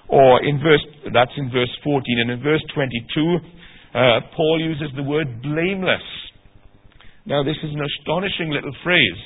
Or 0.08 0.42
in 0.42 0.58
verse, 0.58 0.84
that's 1.12 1.34
in 1.36 1.50
verse 1.50 1.70
14. 1.84 2.02
And 2.22 2.30
in 2.30 2.42
verse 2.42 2.64
22, 2.74 3.36
uh, 3.94 4.20
Paul 4.34 4.60
uses 4.60 4.88
the 4.96 5.02
word 5.02 5.42
blameless. 5.42 6.06
Now, 7.28 7.44
this 7.44 7.60
is 7.60 7.76
an 7.76 7.84
astonishing 7.84 8.48
little 8.48 8.72
phrase 8.82 9.20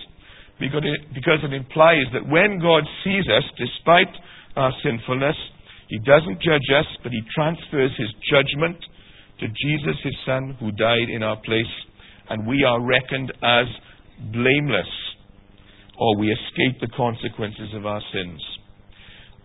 because 0.59 0.83
it, 0.83 1.55
implies 1.55 2.11
that 2.11 2.27
when 2.27 2.59
God 2.59 2.83
sees 3.07 3.23
us, 3.31 3.47
despite 3.55 4.11
our 4.59 4.75
sinfulness, 4.83 5.39
He 5.87 6.03
doesn't 6.03 6.43
judge 6.43 6.67
us, 6.75 6.87
but 7.07 7.15
He 7.15 7.23
transfers 7.31 7.95
His 7.95 8.11
judgment 8.27 8.75
to 9.39 9.47
Jesus, 9.47 9.95
His 10.03 10.19
Son, 10.27 10.59
who 10.59 10.75
died 10.75 11.15
in 11.15 11.23
our 11.23 11.39
place, 11.47 11.71
and 12.29 12.43
we 12.43 12.67
are 12.67 12.83
reckoned 12.83 13.31
as 13.39 13.71
blameless, 14.35 14.91
or 15.95 16.19
we 16.19 16.27
escape 16.27 16.83
the 16.83 16.91
consequences 16.99 17.71
of 17.75 17.87
our 17.87 18.03
sins. 18.13 18.43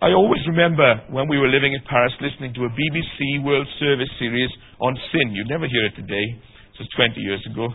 I 0.02 0.17
always 0.17 0.41
remember 0.50 1.06
when 1.13 1.30
we 1.30 1.38
were 1.38 1.50
living 1.50 1.74
in 1.74 1.82
Paris 1.86 2.13
listening 2.22 2.54
to 2.58 2.65
a 2.65 2.74
BBC 2.74 3.46
World 3.46 3.67
Service 3.80 4.10
series 4.17 4.50
on 4.82 4.98
sin. 5.13 5.34
You'd 5.34 5.50
never 5.50 5.70
hear 5.70 5.86
it 5.86 5.96
today. 5.96 6.41
This 6.74 6.86
was 6.86 6.89
20 6.98 7.22
years 7.22 7.46
ago. 7.54 7.70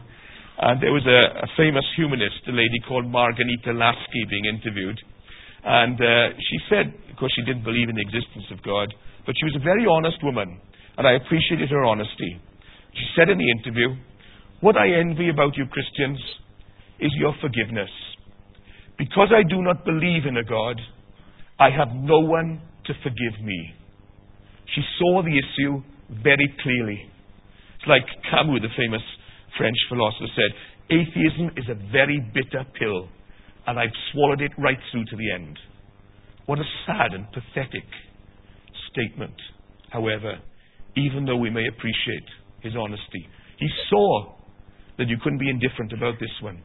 And 0.59 0.83
there 0.83 0.93
was 0.93 1.07
a, 1.09 1.21
a 1.45 1.49
famous 1.57 1.85
humanist, 1.97 2.45
a 2.49 2.53
lady 2.53 2.79
called 2.87 3.07
Marghanita 3.07 3.73
Laski, 3.73 4.23
being 4.29 4.45
interviewed. 4.45 4.99
And 5.65 5.97
uh, 5.97 6.37
she 6.37 6.59
said, 6.69 6.93
of 7.11 7.17
course, 7.17 7.33
she 7.35 7.45
didn't 7.47 7.65
believe 7.65 7.89
in 7.89 7.97
the 7.97 8.03
existence 8.05 8.51
of 8.51 8.63
God, 8.63 8.93
but 9.25 9.35
she 9.39 9.47
was 9.47 9.57
a 9.57 9.65
very 9.65 9.87
honest 9.87 10.19
woman, 10.23 10.61
and 10.99 11.07
I 11.07 11.15
appreciated 11.15 11.71
her 11.71 11.85
honesty. 11.85 12.41
She 12.93 13.07
said 13.17 13.31
in 13.31 13.39
the 13.39 13.51
interview, 13.51 13.97
What 14.61 14.77
I 14.77 14.91
envy 15.01 15.31
about 15.31 15.57
you 15.57 15.65
Christians 15.67 16.19
is 17.01 17.11
your 17.17 17.35
forgiveness. 17.41 17.91
Because 18.99 19.33
I 19.35 19.43
do 19.49 19.63
not 19.63 19.85
believe 19.85 20.27
in 20.27 20.37
a 20.37 20.45
God, 20.45 20.77
I 21.59 21.71
have 21.71 21.95
no 21.95 22.21
one 22.21 22.61
to 22.87 22.93
forgive 23.03 23.41
me. 23.43 23.75
She 24.75 24.83
saw 24.99 25.23
the 25.23 25.33
issue 25.33 25.83
very 26.23 26.55
clearly. 26.63 27.09
It's 27.79 27.89
like 27.89 28.05
Camus, 28.31 28.63
the 28.63 28.69
famous 28.77 29.03
French 29.59 29.77
philosopher, 29.89 30.27
said 30.35 30.53
atheism 30.91 31.51
is 31.57 31.69
a 31.69 31.93
very 31.93 32.21
bitter 32.35 32.65
pill, 32.79 33.09
and 33.67 33.79
I've 33.79 33.95
swallowed 34.13 34.41
it 34.41 34.53
right 34.59 34.79
through 34.91 35.05
to 35.07 35.17
the 35.17 35.33
end. 35.33 35.59
What 36.47 36.59
a 36.59 36.65
sad 36.87 37.15
and 37.15 37.27
pathetic 37.33 37.87
statement. 38.91 39.35
However, 39.91 40.39
even 40.97 41.25
though 41.25 41.37
we 41.37 41.51
may 41.51 41.67
appreciate 41.69 42.29
his 42.61 42.75
honesty, 42.77 43.29
he 43.59 43.69
saw 43.89 44.35
that 44.99 45.09
you 45.09 45.17
couldn't 45.23 45.39
be 45.39 45.51
indifferent 45.51 45.93
about 45.93 46.15
this 46.21 46.33
one. 46.43 46.63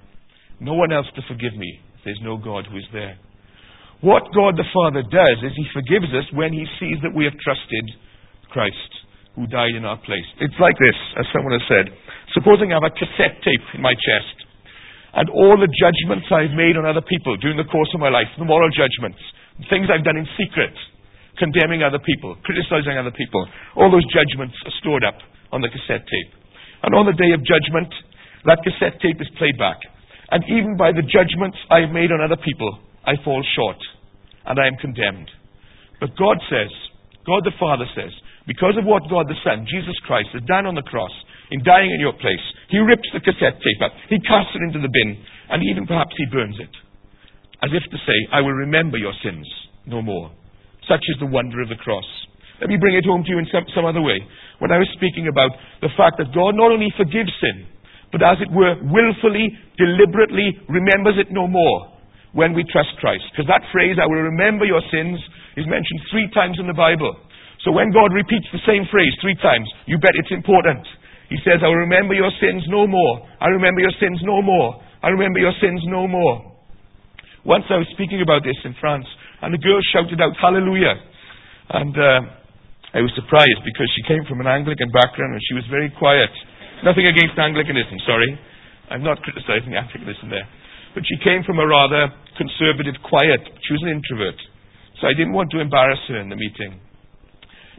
No 0.59 0.73
one 0.73 0.91
else 0.91 1.07
to 1.15 1.21
forgive 1.27 1.55
me 1.55 1.81
there's 2.07 2.23
no 2.23 2.37
God 2.37 2.63
who 2.71 2.77
is 2.77 2.87
there. 2.93 3.19
What 3.99 4.31
God 4.31 4.55
the 4.55 4.63
Father 4.71 5.03
does 5.03 5.37
is 5.43 5.51
He 5.59 5.67
forgives 5.75 6.07
us 6.15 6.23
when 6.31 6.53
He 6.53 6.63
sees 6.79 7.03
that 7.03 7.13
we 7.13 7.25
have 7.25 7.35
trusted 7.43 7.85
Christ, 8.49 8.91
who 9.37 9.45
died 9.45 9.77
in 9.77 9.85
our 9.85 10.01
place. 10.01 10.25
It's 10.41 10.57
like 10.57 10.73
this, 10.81 10.97
as 11.21 11.29
someone 11.29 11.53
has 11.53 11.61
said. 11.69 11.93
Supposing 12.33 12.73
I 12.73 12.81
have 12.81 12.89
a 12.89 12.97
cassette 12.97 13.37
tape 13.45 13.65
in 13.77 13.85
my 13.85 13.93
chest, 13.93 14.37
and 15.13 15.29
all 15.29 15.55
the 15.55 15.69
judgments 15.69 16.25
I've 16.33 16.57
made 16.57 16.75
on 16.75 16.89
other 16.89 17.05
people 17.05 17.37
during 17.37 17.55
the 17.55 17.69
course 17.69 17.89
of 17.93 18.01
my 18.01 18.09
life, 18.09 18.27
the 18.35 18.49
moral 18.49 18.73
judgments, 18.73 19.21
things 19.69 19.87
I've 19.93 20.03
done 20.03 20.17
in 20.17 20.25
secret, 20.35 20.73
condemning 21.37 21.85
other 21.85 22.01
people, 22.01 22.33
criticizing 22.41 22.97
other 22.97 23.13
people, 23.13 23.45
all 23.77 23.93
those 23.93 24.05
judgments 24.09 24.57
are 24.65 24.75
stored 24.81 25.05
up 25.05 25.21
on 25.53 25.61
the 25.61 25.69
cassette 25.69 26.05
tape. 26.05 26.31
And 26.81 26.97
on 26.97 27.05
the 27.05 27.17
day 27.17 27.31
of 27.33 27.45
judgment, 27.45 27.93
that 28.45 28.65
cassette 28.65 28.97
tape 29.01 29.21
is 29.21 29.29
played 29.37 29.57
back. 29.57 29.77
And 30.33 30.43
even 30.49 30.75
by 30.75 30.91
the 30.91 31.05
judgments 31.05 31.57
I've 31.71 31.93
made 31.93 32.11
on 32.11 32.21
other 32.21 32.37
people, 32.41 32.77
I 33.05 33.15
fall 33.23 33.41
short 33.55 33.79
and 34.45 34.59
I 34.59 34.67
am 34.67 34.77
condemned. 34.81 35.31
But 36.01 36.17
God 36.19 36.37
says, 36.51 36.69
God 37.25 37.41
the 37.47 37.55
Father 37.57 37.87
says, 37.95 38.11
because 38.47 38.79
of 38.79 38.87
what 38.87 39.11
God 39.11 39.27
the 39.27 39.37
Son, 39.43 39.67
Jesus 39.67 39.99
Christ, 40.07 40.31
has 40.31 40.41
done 40.47 40.65
on 40.65 40.79
the 40.79 40.87
cross 40.87 41.11
in 41.51 41.63
dying 41.67 41.91
in 41.91 41.99
your 41.99 42.15
place, 42.15 42.43
He 42.71 42.79
rips 42.79 43.07
the 43.11 43.19
cassette 43.19 43.59
tape 43.59 43.81
up, 43.83 43.91
He 44.07 44.23
casts 44.23 44.55
it 44.55 44.63
into 44.63 44.79
the 44.79 44.91
bin, 44.91 45.19
and 45.51 45.59
even 45.67 45.85
perhaps 45.85 46.15
He 46.15 46.31
burns 46.31 46.55
it. 46.59 46.71
As 47.59 47.75
if 47.75 47.83
to 47.91 47.99
say, 48.07 48.17
I 48.31 48.39
will 48.39 48.55
remember 48.55 48.97
your 48.97 49.15
sins 49.23 49.47
no 49.85 50.01
more. 50.01 50.31
Such 50.87 51.03
is 51.11 51.19
the 51.19 51.27
wonder 51.27 51.61
of 51.61 51.69
the 51.69 51.79
cross. 51.79 52.07
Let 52.59 52.69
me 52.69 52.79
bring 52.79 52.95
it 52.95 53.05
home 53.05 53.23
to 53.23 53.29
you 53.29 53.37
in 53.37 53.51
some, 53.51 53.67
some 53.75 53.85
other 53.85 54.01
way. 54.01 54.17
When 54.59 54.71
I 54.71 54.79
was 54.79 54.89
speaking 54.97 55.27
about 55.27 55.51
the 55.81 55.93
fact 55.93 56.17
that 56.17 56.33
God 56.33 56.55
not 56.55 56.71
only 56.71 56.89
forgives 56.97 57.29
sin, 57.37 57.67
but 58.11 58.23
as 58.23 58.39
it 58.39 58.49
were, 58.49 58.79
willfully, 58.81 59.51
deliberately 59.77 60.55
remembers 60.71 61.19
it 61.19 61.29
no 61.29 61.45
more 61.45 61.91
when 62.31 62.53
we 62.55 62.63
trust 62.71 62.95
Christ. 62.97 63.27
Because 63.31 63.51
that 63.51 63.67
phrase, 63.71 63.99
I 64.01 64.07
will 64.07 64.25
remember 64.25 64.65
your 64.65 64.81
sins, 64.89 65.19
is 65.59 65.67
mentioned 65.67 66.01
three 66.09 66.29
times 66.33 66.57
in 66.57 66.65
the 66.65 66.77
Bible. 66.77 67.13
So 67.67 67.75
when 67.75 67.91
God 67.91 68.15
repeats 68.15 68.47
the 68.55 68.63
same 68.63 68.87
phrase 68.87 69.11
three 69.19 69.35
times, 69.43 69.67
you 69.91 69.99
bet 69.99 70.15
it's 70.15 70.31
important. 70.31 70.87
He 71.27 71.35
says, 71.43 71.59
I 71.59 71.67
will 71.67 71.83
remember 71.83 72.15
your 72.15 72.31
sins 72.39 72.63
no 72.71 72.87
more. 72.87 73.27
I 73.43 73.51
remember 73.51 73.83
your 73.83 73.91
sins 73.99 74.23
no 74.23 74.39
more. 74.39 74.79
I 75.03 75.11
remember 75.11 75.43
your 75.43 75.51
sins 75.59 75.83
no 75.91 76.07
more. 76.07 76.47
Once 77.43 77.67
I 77.67 77.75
was 77.75 77.91
speaking 77.91 78.23
about 78.23 78.47
this 78.47 78.55
in 78.63 78.71
France, 78.79 79.03
and 79.43 79.51
a 79.51 79.59
girl 79.59 79.83
shouted 79.91 80.15
out, 80.23 80.31
Hallelujah. 80.39 80.95
And 81.75 81.91
uh, 81.91 82.95
I 82.95 83.03
was 83.03 83.11
surprised 83.19 83.59
because 83.67 83.91
she 83.99 84.07
came 84.07 84.23
from 84.31 84.39
an 84.39 84.47
Anglican 84.47 84.87
background 84.95 85.35
and 85.35 85.43
she 85.43 85.59
was 85.59 85.67
very 85.67 85.91
quiet. 85.99 86.31
Nothing 86.87 87.03
against 87.03 87.35
Anglicanism, 87.35 87.99
sorry. 88.07 88.31
I'm 88.95 89.03
not 89.03 89.19
criticizing 89.27 89.75
Anglicanism 89.75 90.31
there. 90.31 90.47
But 90.95 91.03
she 91.03 91.19
came 91.19 91.43
from 91.43 91.59
a 91.59 91.67
rather 91.67 92.15
conservative, 92.39 92.95
quiet, 93.03 93.43
she 93.43 93.75
was 93.75 93.83
an 93.83 93.91
introvert. 93.91 94.39
So 95.03 95.11
I 95.11 95.13
didn't 95.19 95.35
want 95.35 95.51
to 95.51 95.59
embarrass 95.59 95.99
her 96.07 96.23
in 96.23 96.31
the 96.31 96.39
meeting. 96.39 96.86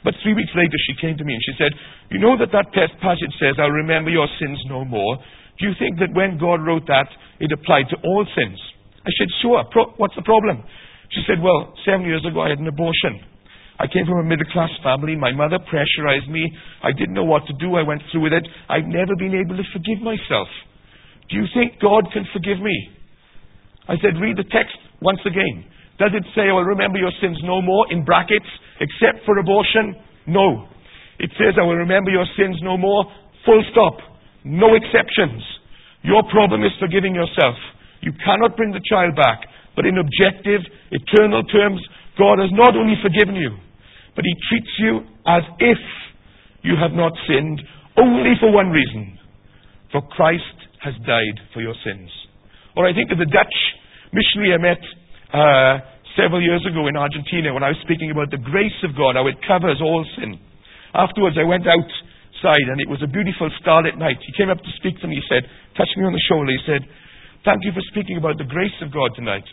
But 0.04 0.14
three 0.22 0.34
weeks 0.34 0.54
later, 0.54 0.78
she 0.86 0.94
came 1.00 1.18
to 1.18 1.24
me 1.26 1.34
and 1.34 1.42
she 1.42 1.54
said, 1.58 1.72
You 2.10 2.18
know 2.22 2.38
that 2.38 2.54
that 2.54 2.70
passage 2.72 3.34
says, 3.42 3.58
I'll 3.58 3.74
remember 3.74 4.10
your 4.10 4.28
sins 4.38 4.58
no 4.70 4.84
more. 4.84 5.18
Do 5.58 5.66
you 5.66 5.74
think 5.78 5.98
that 5.98 6.14
when 6.14 6.38
God 6.38 6.62
wrote 6.62 6.86
that, 6.86 7.10
it 7.42 7.50
applied 7.50 7.90
to 7.90 7.96
all 8.06 8.22
sins? 8.36 8.58
I 9.02 9.10
said, 9.18 9.28
Sure. 9.42 9.64
Pro- 9.70 9.94
what's 9.98 10.14
the 10.14 10.22
problem? 10.22 10.62
She 11.10 11.22
said, 11.26 11.42
Well, 11.42 11.74
seven 11.82 12.06
years 12.06 12.22
ago, 12.22 12.42
I 12.42 12.50
had 12.50 12.62
an 12.62 12.70
abortion. 12.70 13.26
I 13.78 13.86
came 13.86 14.06
from 14.06 14.18
a 14.18 14.26
middle 14.26 14.46
class 14.50 14.70
family. 14.82 15.14
My 15.14 15.30
mother 15.30 15.58
pressurized 15.58 16.26
me. 16.30 16.42
I 16.82 16.90
didn't 16.90 17.14
know 17.14 17.26
what 17.26 17.46
to 17.46 17.54
do. 17.62 17.78
I 17.78 17.86
went 17.86 18.02
through 18.10 18.26
with 18.26 18.34
it. 18.34 18.42
I've 18.68 18.86
never 18.90 19.14
been 19.14 19.34
able 19.34 19.56
to 19.56 19.66
forgive 19.70 20.02
myself. 20.02 20.50
Do 21.30 21.38
you 21.38 21.46
think 21.54 21.78
God 21.78 22.10
can 22.12 22.26
forgive 22.32 22.58
me? 22.58 22.74
I 23.88 23.94
said, 24.02 24.20
read 24.20 24.36
the 24.36 24.44
text 24.50 24.74
once 25.00 25.20
again. 25.24 25.64
Does 25.98 26.14
it 26.14 26.22
say, 26.34 26.46
I 26.46 26.54
will 26.54 26.70
remember 26.70 26.98
your 26.98 27.12
sins 27.20 27.38
no 27.42 27.60
more, 27.60 27.90
in 27.90 28.04
brackets, 28.04 28.46
except 28.78 29.26
for 29.26 29.38
abortion? 29.38 29.98
No. 30.26 30.70
It 31.18 31.34
says, 31.34 31.58
I 31.58 31.66
will 31.66 31.78
remember 31.78 32.10
your 32.10 32.26
sins 32.38 32.56
no 32.62 32.78
more, 32.78 33.04
full 33.44 33.62
stop. 33.74 33.98
No 34.44 34.78
exceptions. 34.78 35.42
Your 36.06 36.22
problem 36.30 36.62
is 36.62 36.70
forgiving 36.78 37.14
yourself. 37.14 37.58
You 38.00 38.14
cannot 38.22 38.56
bring 38.56 38.70
the 38.70 38.84
child 38.86 39.18
back. 39.18 39.42
But 39.74 39.86
in 39.86 39.98
objective, 39.98 40.62
eternal 40.94 41.42
terms, 41.50 41.82
God 42.18 42.38
has 42.38 42.50
not 42.54 42.78
only 42.78 42.94
forgiven 43.02 43.34
you, 43.34 43.58
but 44.14 44.24
He 44.24 44.34
treats 44.50 44.74
you 44.78 45.02
as 45.26 45.42
if 45.58 45.78
you 46.62 46.74
have 46.78 46.94
not 46.94 47.12
sinned, 47.26 47.62
only 47.98 48.34
for 48.38 48.52
one 48.52 48.70
reason. 48.70 49.18
For 49.90 50.02
Christ 50.02 50.42
has 50.82 50.94
died 51.06 51.38
for 51.54 51.60
your 51.60 51.74
sins. 51.82 52.10
Or 52.76 52.86
I 52.86 52.94
think 52.94 53.10
of 53.10 53.18
the 53.18 53.26
Dutch 53.26 53.54
missionary 54.12 54.54
I 54.54 54.58
met 54.58 54.82
uh, 55.32 55.84
several 56.16 56.40
years 56.40 56.64
ago 56.64 56.88
in 56.88 56.96
Argentina 56.96 57.52
when 57.52 57.62
I 57.62 57.74
was 57.76 57.80
speaking 57.84 58.10
about 58.10 58.30
the 58.30 58.40
grace 58.40 58.76
of 58.82 58.96
God, 58.96 59.14
how 59.14 59.28
it 59.28 59.38
covers 59.44 59.78
all 59.78 60.02
sin. 60.16 60.40
Afterwards, 60.94 61.36
I 61.36 61.44
went 61.44 61.68
outside 61.68 62.66
and 62.72 62.80
it 62.80 62.88
was 62.88 63.02
a 63.04 63.10
beautiful 63.10 63.50
starlit 63.60 63.98
night. 64.00 64.18
He 64.24 64.32
came 64.34 64.48
up 64.48 64.58
to 64.58 64.72
speak 64.80 64.98
to 65.00 65.06
me. 65.06 65.20
He 65.20 65.26
said, 65.28 65.44
touched 65.76 65.94
me 65.94 66.08
on 66.08 66.16
the 66.16 66.24
shoulder. 66.26 66.50
He 66.50 66.64
said, 66.66 66.82
Thank 67.46 67.62
you 67.62 67.70
for 67.70 67.84
speaking 67.94 68.18
about 68.18 68.36
the 68.36 68.50
grace 68.50 68.74
of 68.82 68.90
God 68.90 69.14
tonight. 69.14 69.46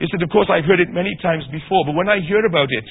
He 0.00 0.08
said, 0.08 0.24
Of 0.24 0.32
course, 0.32 0.48
I've 0.48 0.64
heard 0.64 0.80
it 0.80 0.88
many 0.88 1.12
times 1.20 1.44
before, 1.52 1.84
but 1.84 1.94
when 1.94 2.08
I 2.08 2.24
hear 2.24 2.40
about 2.48 2.72
it, 2.72 2.88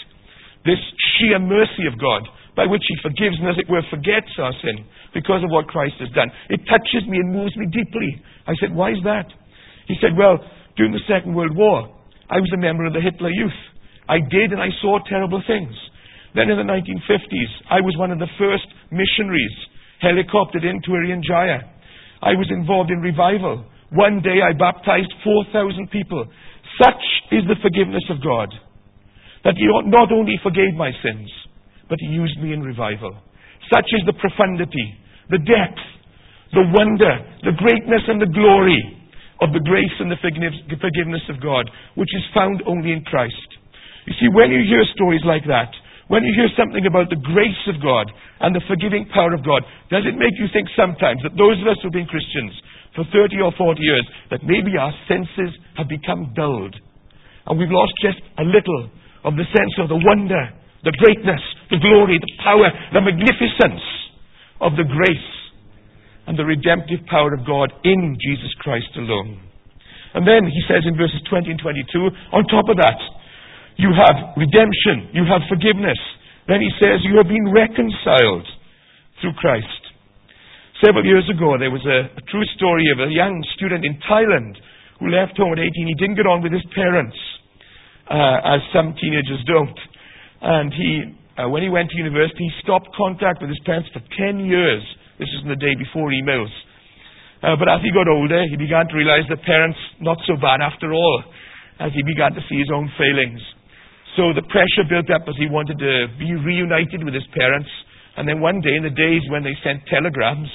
this 0.63 0.79
sheer 1.17 1.41
mercy 1.41 1.89
of 1.89 1.97
God, 1.97 2.29
by 2.53 2.69
which 2.69 2.85
He 2.85 2.95
forgives 3.01 3.41
and, 3.41 3.49
as 3.49 3.57
it 3.57 3.65
were, 3.65 3.81
forgets 3.89 4.29
our 4.37 4.53
sin 4.61 4.85
because 5.17 5.41
of 5.41 5.49
what 5.49 5.65
Christ 5.65 5.97
has 5.99 6.13
done, 6.13 6.29
it 6.53 6.61
touches 6.69 7.09
me 7.09 7.17
and 7.17 7.33
moves 7.33 7.57
me 7.57 7.65
deeply. 7.65 8.21
I 8.45 8.53
said, 8.61 8.69
Why 8.69 8.93
is 8.93 9.01
that? 9.03 9.25
He 9.89 9.97
said, 9.97 10.13
Well, 10.13 10.37
during 10.77 10.93
the 10.93 11.03
Second 11.09 11.33
World 11.33 11.57
War, 11.57 11.89
I 12.29 12.37
was 12.37 12.51
a 12.53 12.61
member 12.61 12.85
of 12.85 12.93
the 12.93 13.01
Hitler 13.01 13.33
Youth. 13.33 13.59
I 14.07 14.21
did 14.21 14.53
and 14.53 14.61
I 14.61 14.69
saw 14.81 15.01
terrible 15.09 15.41
things. 15.45 15.73
Then 16.37 16.49
in 16.49 16.57
the 16.61 16.69
1950s, 16.69 17.51
I 17.69 17.81
was 17.81 17.97
one 17.97 18.11
of 18.11 18.19
the 18.21 18.29
first 18.37 18.69
missionaries 18.93 19.57
helicoptered 20.01 20.61
into 20.61 20.93
Irian 20.93 21.25
Jaya. 21.25 21.65
I 22.21 22.37
was 22.37 22.47
involved 22.53 22.91
in 22.91 23.01
revival. 23.01 23.65
One 23.91 24.21
day 24.21 24.45
I 24.45 24.53
baptized 24.53 25.09
4,000 25.23 25.89
people. 25.89 26.25
Such 26.77 27.03
is 27.33 27.43
the 27.49 27.57
forgiveness 27.61 28.05
of 28.09 28.21
God. 28.21 28.53
That 29.43 29.57
He 29.57 29.65
not 29.89 30.11
only 30.11 30.37
forgave 30.43 30.77
my 30.77 30.91
sins, 31.01 31.29
but 31.89 31.97
He 31.99 32.13
used 32.13 32.37
me 32.39 32.53
in 32.53 32.61
revival. 32.61 33.17
Such 33.73 33.89
is 33.97 34.05
the 34.05 34.13
profundity, 34.13 34.93
the 35.29 35.41
depth, 35.41 35.81
the 36.53 36.65
wonder, 36.77 37.25
the 37.41 37.57
greatness 37.57 38.05
and 38.07 38.21
the 38.21 38.29
glory 38.29 38.98
of 39.41 39.55
the 39.55 39.63
grace 39.63 39.95
and 39.99 40.11
the 40.11 40.19
forgiveness 40.19 41.23
of 41.29 41.39
God, 41.39 41.69
which 41.95 42.11
is 42.15 42.23
found 42.35 42.63
only 42.67 42.91
in 42.91 43.03
Christ. 43.07 43.49
You 44.05 44.13
see, 44.19 44.29
when 44.31 44.51
you 44.51 44.63
hear 44.67 44.83
stories 44.95 45.23
like 45.23 45.47
that, 45.47 45.71
when 46.09 46.25
you 46.25 46.33
hear 46.33 46.49
something 46.57 46.83
about 46.89 47.13
the 47.13 47.21
grace 47.21 47.63
of 47.69 47.77
God 47.79 48.09
and 48.41 48.51
the 48.51 48.65
forgiving 48.65 49.05
power 49.13 49.31
of 49.33 49.45
God, 49.45 49.61
does 49.93 50.03
it 50.09 50.17
make 50.17 50.33
you 50.41 50.49
think 50.51 50.67
sometimes 50.73 51.21
that 51.21 51.37
those 51.37 51.61
of 51.61 51.69
us 51.69 51.77
who've 51.79 51.93
been 51.93 52.09
Christians 52.09 52.51
for 52.97 53.05
30 53.13 53.37
or 53.45 53.53
40 53.53 53.79
years, 53.79 54.05
that 54.33 54.41
maybe 54.41 54.73
our 54.75 54.91
senses 55.05 55.53
have 55.77 55.87
become 55.87 56.33
dulled 56.33 56.75
and 57.49 57.57
we've 57.57 57.73
lost 57.73 57.93
just 57.97 58.21
a 58.37 58.45
little 58.45 58.93
of 59.25 59.33
the 59.33 59.47
sense 59.49 59.73
of 59.81 59.89
the 59.89 59.97
wonder, 59.97 60.53
the 60.85 60.93
greatness, 61.01 61.41
the 61.73 61.81
glory, 61.81 62.21
the 62.21 62.33
power, 62.45 62.69
the 62.93 63.01
magnificence 63.01 63.83
of 64.61 64.77
the 64.77 64.85
grace 64.85 65.31
and 66.29 66.37
the 66.37 66.45
redemptive 66.45 67.01
power 67.09 67.33
of 67.33 67.41
God 67.41 67.73
in 67.81 68.13
Jesus 68.21 68.53
Christ 68.61 68.93
alone. 69.01 69.41
And 70.13 70.29
then 70.29 70.45
he 70.45 70.61
says 70.69 70.85
in 70.85 70.93
verses 70.93 71.25
20 71.25 71.49
and 71.49 71.61
22, 71.61 72.37
on 72.37 72.45
top 72.45 72.69
of 72.69 72.77
that, 72.77 72.97
you 73.81 73.89
have 73.97 74.37
redemption. 74.37 75.09
You 75.17 75.25
have 75.25 75.41
forgiveness. 75.49 75.97
Then 76.45 76.61
he 76.61 76.69
says, 76.77 77.01
You 77.01 77.17
have 77.17 77.31
been 77.31 77.49
reconciled 77.49 78.45
through 79.21 79.33
Christ. 79.41 79.81
Several 80.85 81.01
years 81.01 81.25
ago, 81.33 81.57
there 81.57 81.73
was 81.73 81.83
a, 81.89 82.13
a 82.13 82.23
true 82.29 82.45
story 82.55 82.85
of 82.93 83.01
a 83.01 83.09
young 83.09 83.41
student 83.57 83.81
in 83.81 83.97
Thailand 84.05 84.53
who 84.99 85.09
left 85.09 85.33
home 85.33 85.53
at 85.53 85.59
18. 85.59 85.71
He 85.73 85.97
didn't 85.97 86.15
get 86.15 86.27
on 86.27 86.43
with 86.43 86.53
his 86.53 86.65
parents, 86.75 87.17
uh, 88.05 88.53
as 88.53 88.61
some 88.75 88.93
teenagers 88.99 89.41
don't. 89.49 89.79
And 90.41 90.69
he, 90.73 90.91
uh, 91.39 91.49
when 91.49 91.63
he 91.63 91.69
went 91.69 91.89
to 91.91 91.97
university, 91.97 92.45
he 92.47 92.53
stopped 92.61 92.89
contact 92.95 93.41
with 93.41 93.49
his 93.49 93.59
parents 93.65 93.89
for 93.95 93.99
10 93.99 94.45
years. 94.45 94.83
This 95.19 95.27
is 95.35 95.43
in 95.43 95.51
the 95.51 95.59
day 95.59 95.75
before 95.75 96.09
emails. 96.15 96.49
Uh, 97.43 97.59
but 97.59 97.67
as 97.67 97.83
he 97.83 97.91
got 97.91 98.07
older, 98.07 98.43
he 98.47 98.55
began 98.55 98.87
to 98.87 98.95
realize 98.95 99.27
that 99.27 99.43
parents 99.43 99.79
not 99.99 100.17
so 100.27 100.39
bad 100.39 100.63
after 100.63 100.91
all, 100.95 101.23
as 101.79 101.91
he 101.91 102.03
began 102.03 102.31
to 102.31 102.43
see 102.47 102.59
his 102.59 102.71
own 102.71 102.87
failings. 102.95 103.39
So 104.15 104.31
the 104.35 104.43
pressure 104.47 104.87
built 104.87 105.07
up 105.11 105.27
as 105.27 105.35
he 105.39 105.47
wanted 105.47 105.79
to 105.79 106.07
be 106.19 106.35
reunited 106.35 107.03
with 107.03 107.13
his 107.13 107.27
parents. 107.35 107.69
And 108.15 108.27
then 108.27 108.39
one 108.39 108.59
day, 108.59 108.75
in 108.75 108.83
the 108.83 108.95
days 108.95 109.23
when 109.31 109.43
they 109.43 109.55
sent 109.63 109.87
telegrams, 109.87 110.51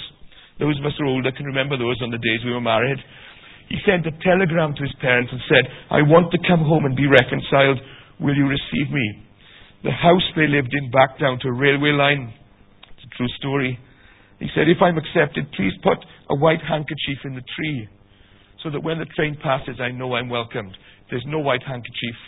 those 0.61 0.77
of 0.81 0.85
us 0.85 0.93
who 0.99 1.09
are 1.09 1.17
older 1.17 1.33
can 1.33 1.49
remember 1.49 1.77
those 1.77 1.97
on 2.05 2.13
the 2.13 2.21
days 2.21 2.45
we 2.45 2.53
were 2.53 2.61
married. 2.61 3.01
He 3.69 3.81
sent 3.89 4.05
a 4.05 4.13
telegram 4.21 4.77
to 4.77 4.83
his 4.85 4.93
parents 5.01 5.33
and 5.33 5.41
said, 5.49 5.65
I 5.89 6.05
want 6.05 6.33
to 6.33 6.39
come 6.45 6.61
home 6.61 6.85
and 6.85 6.97
be 6.97 7.09
reconciled. 7.09 7.81
Will 8.21 8.37
you 8.37 8.45
receive 8.45 8.93
me? 8.93 9.25
The 9.85 9.93
house 9.93 10.25
they 10.37 10.49
lived 10.49 10.73
in 10.73 10.91
back 10.93 11.19
down 11.19 11.41
to 11.41 11.49
a 11.49 11.57
railway 11.57 11.93
line. 11.93 12.33
It's 12.93 13.05
a 13.09 13.17
true 13.17 13.29
story. 13.41 13.79
He 14.45 14.53
said, 14.53 14.69
If 14.69 14.85
I'm 14.85 15.01
accepted, 15.01 15.49
please 15.57 15.73
put 15.81 15.97
a 16.29 16.37
white 16.37 16.61
handkerchief 16.61 17.25
in 17.25 17.33
the 17.33 17.41
tree 17.57 17.89
so 18.61 18.69
that 18.69 18.85
when 18.85 19.01
the 19.01 19.09
train 19.17 19.41
passes, 19.41 19.81
I 19.81 19.89
know 19.89 20.13
I'm 20.13 20.29
welcomed. 20.29 20.77
There's 21.09 21.25
no 21.27 21.41
white 21.41 21.65
handkerchief, 21.65 22.19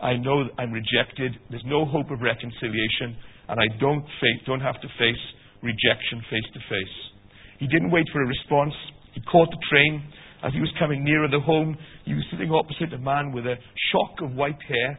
I 0.00 0.16
know 0.16 0.48
I'm 0.58 0.72
rejected. 0.72 1.36
There's 1.50 1.66
no 1.66 1.84
hope 1.84 2.10
of 2.10 2.20
reconciliation, 2.20 3.18
and 3.48 3.58
I 3.58 3.66
don't, 3.80 4.00
face, 4.22 4.40
don't 4.46 4.60
have 4.60 4.80
to 4.80 4.88
face 4.98 5.22
rejection 5.60 6.22
face 6.30 6.48
to 6.54 6.60
face. 6.70 6.96
He 7.58 7.66
didn't 7.66 7.90
wait 7.90 8.06
for 8.12 8.22
a 8.22 8.26
response. 8.26 8.72
He 9.12 9.20
caught 9.22 9.50
the 9.50 9.58
train. 9.68 10.02
As 10.44 10.52
he 10.54 10.60
was 10.60 10.70
coming 10.78 11.02
nearer 11.02 11.26
the 11.28 11.40
home, 11.40 11.76
he 12.04 12.14
was 12.14 12.22
sitting 12.30 12.52
opposite 12.52 12.94
a 12.94 12.98
man 12.98 13.32
with 13.32 13.44
a 13.44 13.56
shock 13.90 14.22
of 14.22 14.36
white 14.36 14.62
hair, 14.68 14.98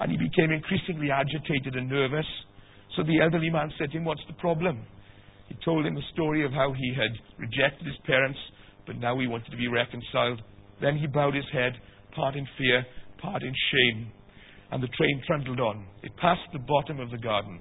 and 0.00 0.10
he 0.10 0.18
became 0.18 0.50
increasingly 0.50 1.10
agitated 1.10 1.76
and 1.76 1.88
nervous. 1.88 2.26
So 2.96 3.04
the 3.04 3.22
elderly 3.22 3.48
man 3.48 3.70
said 3.78 3.92
to 3.92 3.98
him, 3.98 4.04
What's 4.04 4.26
the 4.26 4.34
problem? 4.34 4.84
He 5.52 5.64
told 5.64 5.84
him 5.84 5.94
the 5.94 6.08
story 6.14 6.46
of 6.46 6.52
how 6.52 6.72
he 6.72 6.94
had 6.96 7.12
rejected 7.38 7.86
his 7.86 7.96
parents, 8.06 8.38
but 8.86 8.96
now 8.96 9.18
he 9.18 9.26
wanted 9.26 9.50
to 9.50 9.56
be 9.56 9.68
reconciled. 9.68 10.40
Then 10.80 10.96
he 10.96 11.06
bowed 11.06 11.34
his 11.34 11.44
head, 11.52 11.72
part 12.16 12.36
in 12.36 12.46
fear, 12.56 12.86
part 13.20 13.42
in 13.42 13.52
shame 13.70 14.12
and 14.72 14.82
the 14.82 14.88
train 14.88 15.22
trundled 15.26 15.60
on. 15.60 15.86
It 16.02 16.16
passed 16.16 16.50
the 16.52 16.58
bottom 16.58 16.98
of 16.98 17.10
the 17.10 17.18
garden. 17.18 17.60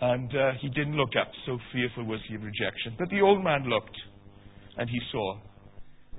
And 0.00 0.34
uh, 0.34 0.52
he 0.60 0.70
didn't 0.70 0.96
look 0.96 1.10
up, 1.20 1.30
so 1.44 1.58
fearful 1.74 2.04
was 2.04 2.20
he 2.26 2.36
of 2.36 2.42
rejection. 2.42 2.96
But 2.98 3.10
the 3.10 3.20
old 3.20 3.44
man 3.44 3.68
looked, 3.68 3.96
and 4.78 4.88
he 4.88 4.98
saw. 5.12 5.38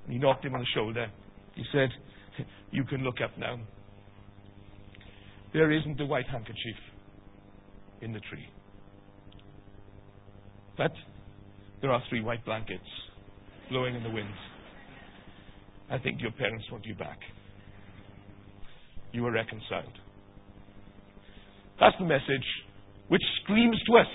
And 0.04 0.14
he 0.14 0.20
knocked 0.20 0.46
him 0.46 0.54
on 0.54 0.60
the 0.60 0.68
shoulder. 0.76 1.08
He 1.56 1.64
said, 1.74 1.90
You 2.72 2.84
can 2.84 3.04
look 3.04 3.22
up 3.24 3.32
now. 3.40 3.60
There 5.52 5.72
isn't 5.72 6.00
a 6.00 6.06
white 6.06 6.28
handkerchief 6.28 6.78
in 8.02 8.14
the 8.14 8.20
tree. 8.20 8.48
But 10.78 10.92
there 11.82 11.92
are 11.92 12.02
three 12.10 12.22
white 12.22 12.44
blankets 12.46 12.84
blowing 13.70 13.96
in 13.96 14.04
the 14.04 14.10
wind. 14.10 14.34
I 15.90 15.98
think 15.98 16.22
your 16.22 16.32
parents 16.32 16.66
want 16.72 16.86
you 16.86 16.96
back 16.96 17.20
you 19.12 19.26
are 19.26 19.32
reconciled. 19.32 19.92
That's 21.80 21.96
the 22.00 22.06
message 22.06 22.46
which 23.08 23.22
screams 23.44 23.78
to 23.90 23.98
us 23.98 24.08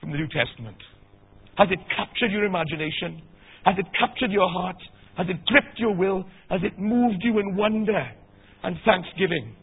from 0.00 0.10
the 0.10 0.18
New 0.18 0.28
Testament. 0.28 0.76
Has 1.56 1.68
it 1.70 1.78
captured 1.96 2.30
your 2.30 2.44
imagination? 2.44 3.22
Has 3.64 3.76
it 3.78 3.86
captured 3.98 4.30
your 4.30 4.48
heart? 4.50 4.76
Has 5.16 5.26
it 5.30 5.44
gripped 5.46 5.78
your 5.78 5.94
will? 5.94 6.24
Has 6.50 6.60
it 6.62 6.78
moved 6.78 7.22
you 7.22 7.38
in 7.38 7.56
wonder 7.56 8.04
and 8.62 8.76
thanksgiving 8.84 9.54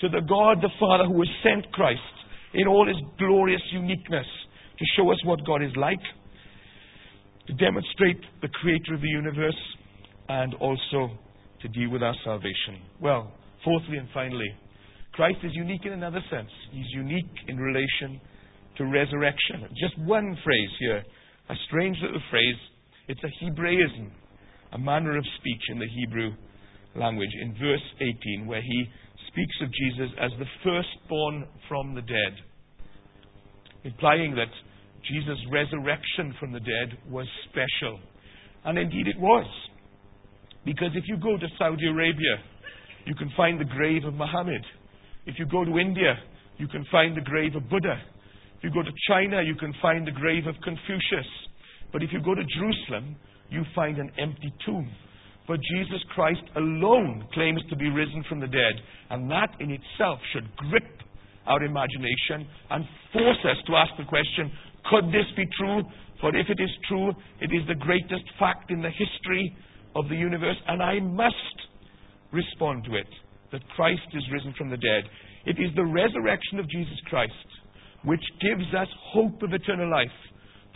to 0.00 0.08
the 0.08 0.20
God 0.28 0.58
the 0.60 0.70
Father 0.80 1.04
who 1.04 1.18
has 1.18 1.28
sent 1.42 1.70
Christ 1.72 2.00
in 2.54 2.66
all 2.66 2.86
his 2.86 2.96
glorious 3.18 3.62
uniqueness 3.72 4.26
to 4.78 4.84
show 4.96 5.10
us 5.10 5.18
what 5.24 5.44
God 5.46 5.62
is 5.62 5.72
like, 5.76 6.00
to 7.46 7.52
demonstrate 7.54 8.20
the 8.42 8.48
creator 8.48 8.94
of 8.94 9.00
the 9.00 9.08
universe, 9.08 9.58
and 10.28 10.54
also 10.54 11.10
to 11.62 11.68
deal 11.68 11.90
with 11.90 12.02
our 12.02 12.14
salvation? 12.24 12.82
Well, 13.00 13.32
Fourthly 13.64 13.98
and 13.98 14.08
finally, 14.14 14.48
Christ 15.12 15.38
is 15.42 15.52
unique 15.54 15.84
in 15.84 15.92
another 15.92 16.22
sense. 16.30 16.50
He's 16.70 16.86
unique 16.90 17.30
in 17.48 17.56
relation 17.56 18.20
to 18.76 18.84
resurrection. 18.84 19.66
Just 19.80 19.98
one 19.98 20.36
phrase 20.44 20.70
here, 20.78 21.02
a 21.50 21.54
strange 21.66 21.96
little 22.00 22.22
phrase. 22.30 22.54
It's 23.08 23.20
a 23.24 23.44
Hebraism, 23.44 24.12
a 24.72 24.78
manner 24.78 25.16
of 25.16 25.24
speech 25.40 25.62
in 25.70 25.78
the 25.78 25.88
Hebrew 25.88 26.30
language 26.94 27.30
in 27.42 27.52
verse 27.54 27.82
18, 28.00 28.46
where 28.46 28.62
he 28.62 28.86
speaks 29.26 29.56
of 29.62 29.68
Jesus 29.72 30.16
as 30.20 30.30
the 30.38 30.46
firstborn 30.62 31.46
from 31.68 31.94
the 31.94 32.02
dead, 32.02 32.34
implying 33.84 34.34
that 34.36 34.52
Jesus' 35.10 35.38
resurrection 35.50 36.34
from 36.38 36.52
the 36.52 36.60
dead 36.60 36.98
was 37.10 37.26
special. 37.50 37.98
And 38.64 38.78
indeed 38.78 39.06
it 39.06 39.18
was. 39.18 39.46
Because 40.64 40.90
if 40.94 41.04
you 41.06 41.16
go 41.16 41.36
to 41.36 41.46
Saudi 41.58 41.88
Arabia, 41.88 42.36
you 43.06 43.14
can 43.14 43.30
find 43.36 43.60
the 43.60 43.64
grave 43.64 44.04
of 44.04 44.14
Muhammad. 44.14 44.62
If 45.26 45.36
you 45.38 45.46
go 45.46 45.64
to 45.64 45.78
India, 45.78 46.14
you 46.58 46.68
can 46.68 46.84
find 46.90 47.16
the 47.16 47.22
grave 47.22 47.54
of 47.54 47.68
Buddha. 47.70 47.96
If 48.58 48.64
you 48.64 48.70
go 48.70 48.82
to 48.82 48.92
China, 49.08 49.42
you 49.42 49.54
can 49.54 49.72
find 49.80 50.06
the 50.06 50.12
grave 50.12 50.46
of 50.46 50.56
Confucius. 50.64 51.30
But 51.92 52.02
if 52.02 52.10
you 52.12 52.20
go 52.20 52.34
to 52.34 52.42
Jerusalem, 52.44 53.16
you 53.50 53.62
find 53.74 53.98
an 53.98 54.10
empty 54.18 54.52
tomb. 54.66 54.90
But 55.46 55.60
Jesus 55.74 56.02
Christ 56.14 56.42
alone 56.56 57.24
claims 57.32 57.62
to 57.70 57.76
be 57.76 57.88
risen 57.88 58.24
from 58.28 58.40
the 58.40 58.46
dead. 58.46 58.74
And 59.08 59.30
that 59.30 59.56
in 59.60 59.70
itself 59.70 60.18
should 60.32 60.54
grip 60.56 60.84
our 61.46 61.62
imagination 61.64 62.46
and 62.70 62.84
force 63.12 63.40
us 63.44 63.56
to 63.66 63.76
ask 63.76 63.92
the 63.96 64.04
question 64.04 64.52
could 64.88 65.06
this 65.06 65.28
be 65.36 65.46
true? 65.58 65.82
For 66.20 66.34
if 66.34 66.46
it 66.48 66.60
is 66.60 66.70
true, 66.88 67.10
it 67.40 67.50
is 67.52 67.66
the 67.68 67.74
greatest 67.74 68.24
fact 68.38 68.70
in 68.70 68.82
the 68.82 68.90
history 68.90 69.56
of 69.94 70.08
the 70.08 70.16
universe. 70.16 70.56
And 70.66 70.82
I 70.82 70.98
must 71.00 71.34
respond 72.32 72.84
to 72.84 72.96
it 72.96 73.08
that 73.52 73.66
Christ 73.76 74.08
is 74.12 74.24
risen 74.32 74.54
from 74.58 74.70
the 74.70 74.76
dead. 74.76 75.04
It 75.46 75.62
is 75.62 75.74
the 75.76 75.84
resurrection 75.84 76.58
of 76.58 76.68
Jesus 76.68 76.98
Christ 77.08 77.32
which 78.04 78.22
gives 78.40 78.74
us 78.74 78.88
hope 79.12 79.42
of 79.42 79.52
eternal 79.52 79.90
life. 79.90 80.14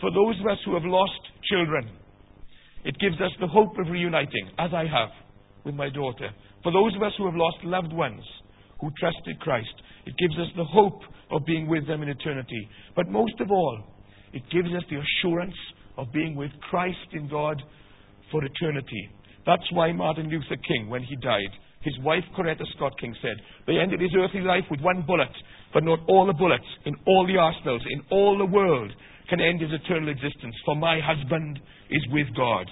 For 0.01 0.11
those 0.11 0.39
of 0.39 0.47
us 0.47 0.57
who 0.65 0.73
have 0.73 0.83
lost 0.83 1.21
children, 1.49 1.89
it 2.83 2.99
gives 2.99 3.15
us 3.21 3.31
the 3.39 3.47
hope 3.47 3.77
of 3.79 3.87
reuniting, 3.89 4.51
as 4.59 4.71
I 4.73 4.83
have 4.83 5.09
with 5.63 5.75
my 5.75 5.89
daughter. 5.89 6.29
For 6.63 6.71
those 6.71 6.95
of 6.95 7.03
us 7.03 7.13
who 7.17 7.25
have 7.25 7.35
lost 7.35 7.57
loved 7.63 7.93
ones 7.93 8.23
who 8.81 8.91
trusted 8.99 9.39
Christ, 9.39 9.73
it 10.05 10.15
gives 10.17 10.37
us 10.37 10.51
the 10.57 10.65
hope 10.65 10.99
of 11.31 11.45
being 11.45 11.67
with 11.67 11.87
them 11.87 12.03
in 12.03 12.09
eternity. 12.09 12.67
But 12.95 13.07
most 13.07 13.39
of 13.39 13.49
all, 13.49 13.92
it 14.33 14.43
gives 14.51 14.69
us 14.69 14.83
the 14.89 14.99
assurance 14.99 15.55
of 15.97 16.11
being 16.11 16.35
with 16.35 16.51
Christ 16.69 17.13
in 17.13 17.29
God 17.29 17.61
for 18.31 18.43
eternity. 18.43 19.09
That's 19.45 19.71
why 19.71 19.91
Martin 19.91 20.29
Luther 20.29 20.57
King, 20.67 20.89
when 20.89 21.03
he 21.03 21.15
died, 21.17 21.51
his 21.81 21.93
wife 21.99 22.23
Coretta 22.37 22.63
Scott 22.75 22.93
King 22.99 23.13
said, 23.21 23.37
They 23.67 23.77
ended 23.77 23.99
his 23.99 24.15
earthly 24.17 24.41
life 24.41 24.63
with 24.71 24.79
one 24.79 25.03
bullet, 25.05 25.31
but 25.73 25.83
not 25.83 25.99
all 26.07 26.25
the 26.25 26.33
bullets 26.33 26.65
in 26.85 26.95
all 27.05 27.27
the 27.27 27.37
arsenals 27.37 27.81
in 27.89 28.01
all 28.09 28.37
the 28.37 28.45
world 28.45 28.91
can 29.29 29.39
end 29.39 29.61
his 29.61 29.71
eternal 29.71 30.09
existence, 30.09 30.55
for 30.65 30.75
my 30.75 30.99
husband 30.99 31.59
is 31.89 32.01
with 32.11 32.27
God. 32.35 32.67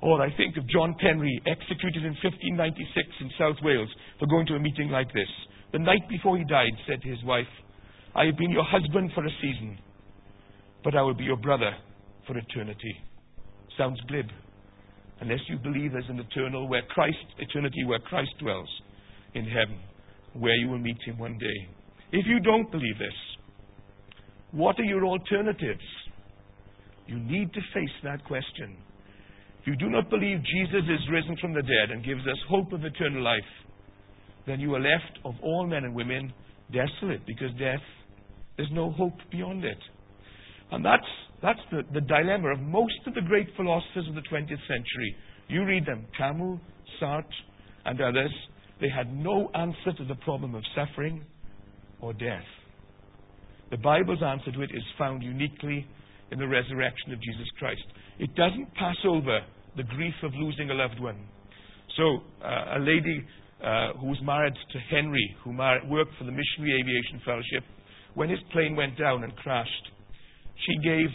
Or 0.00 0.20
I 0.20 0.34
think 0.36 0.56
of 0.56 0.68
John 0.68 0.94
Penry, 0.98 1.38
executed 1.46 2.02
in 2.02 2.18
1596 2.18 3.06
in 3.20 3.30
South 3.38 3.56
Wales 3.62 3.88
for 4.18 4.26
going 4.26 4.46
to 4.46 4.54
a 4.54 4.60
meeting 4.60 4.90
like 4.90 5.12
this. 5.14 5.30
The 5.72 5.78
night 5.78 6.08
before 6.08 6.36
he 6.36 6.44
died, 6.44 6.74
said 6.88 7.00
to 7.02 7.08
his 7.08 7.22
wife, 7.24 7.50
I 8.14 8.26
have 8.26 8.36
been 8.36 8.50
your 8.50 8.66
husband 8.66 9.12
for 9.14 9.24
a 9.24 9.30
season, 9.40 9.78
but 10.84 10.96
I 10.96 11.02
will 11.02 11.14
be 11.14 11.24
your 11.24 11.36
brother 11.36 11.70
for 12.26 12.36
eternity. 12.36 12.94
Sounds 13.78 14.00
glib. 14.08 14.26
Unless 15.20 15.40
you 15.48 15.56
believe 15.58 15.92
there's 15.92 16.04
an 16.08 16.18
eternal 16.18 16.68
where 16.68 16.82
Christ, 16.90 17.16
eternity 17.38 17.84
where 17.84 18.00
Christ 18.00 18.30
dwells 18.40 18.68
in 19.34 19.44
heaven, 19.44 19.78
where 20.34 20.54
you 20.54 20.68
will 20.68 20.78
meet 20.78 20.98
him 21.06 21.18
one 21.18 21.38
day. 21.38 21.68
If 22.12 22.26
you 22.26 22.40
don't 22.40 22.70
believe 22.70 22.98
this, 22.98 23.14
what 24.50 24.78
are 24.78 24.84
your 24.84 25.04
alternatives? 25.04 25.84
You 27.06 27.18
need 27.18 27.52
to 27.52 27.60
face 27.72 27.94
that 28.04 28.24
question. 28.24 28.76
If 29.60 29.66
you 29.66 29.76
do 29.76 29.88
not 29.88 30.10
believe 30.10 30.38
Jesus 30.38 30.82
is 30.82 31.10
risen 31.10 31.36
from 31.40 31.54
the 31.54 31.62
dead 31.62 31.90
and 31.90 32.04
gives 32.04 32.22
us 32.22 32.36
hope 32.48 32.72
of 32.72 32.84
eternal 32.84 33.22
life, 33.22 33.40
then 34.46 34.60
you 34.60 34.74
are 34.74 34.80
left 34.80 35.18
of 35.24 35.34
all 35.42 35.66
men 35.66 35.84
and 35.84 35.94
women 35.94 36.32
desolate 36.72 37.24
because 37.26 37.50
death, 37.58 37.80
there's 38.56 38.70
no 38.72 38.90
hope 38.90 39.14
beyond 39.30 39.64
it. 39.64 39.78
And 40.72 40.84
that's, 40.84 41.06
that's 41.42 41.60
the, 41.70 41.82
the 41.92 42.00
dilemma 42.00 42.52
of 42.52 42.60
most 42.60 42.94
of 43.06 43.14
the 43.14 43.20
great 43.20 43.48
philosophers 43.56 44.08
of 44.08 44.14
the 44.14 44.22
20th 44.22 44.48
century. 44.66 45.16
You 45.48 45.64
read 45.64 45.86
them, 45.86 46.06
Camus, 46.16 46.58
Sartre, 47.00 47.24
and 47.84 48.00
others, 48.00 48.32
they 48.80 48.88
had 48.88 49.14
no 49.14 49.50
answer 49.54 49.92
to 49.98 50.04
the 50.04 50.14
problem 50.16 50.54
of 50.54 50.62
suffering 50.74 51.24
or 52.00 52.12
death. 52.12 52.42
The 53.70 53.76
Bible's 53.76 54.22
answer 54.22 54.50
to 54.50 54.62
it 54.62 54.70
is 54.74 54.82
found 54.98 55.22
uniquely 55.22 55.86
in 56.30 56.38
the 56.38 56.48
resurrection 56.48 57.12
of 57.12 57.20
Jesus 57.20 57.46
Christ. 57.58 57.82
It 58.18 58.34
doesn't 58.34 58.74
pass 58.74 58.96
over 59.06 59.40
the 59.76 59.82
grief 59.82 60.14
of 60.22 60.32
losing 60.34 60.70
a 60.70 60.74
loved 60.74 61.00
one. 61.00 61.18
So, 61.96 62.20
uh, 62.42 62.78
a 62.78 62.80
lady 62.80 63.24
uh, 63.62 63.92
who 64.00 64.06
was 64.08 64.18
married 64.22 64.54
to 64.54 64.78
Henry, 64.90 65.36
who 65.44 65.52
mar- 65.52 65.80
worked 65.86 66.12
for 66.18 66.24
the 66.24 66.32
Missionary 66.32 66.80
Aviation 66.80 67.20
Fellowship, 67.24 67.64
when 68.14 68.28
his 68.28 68.40
plane 68.52 68.74
went 68.74 68.98
down 68.98 69.24
and 69.24 69.34
crashed, 69.36 69.88
she 70.66 70.76
gave 70.78 71.08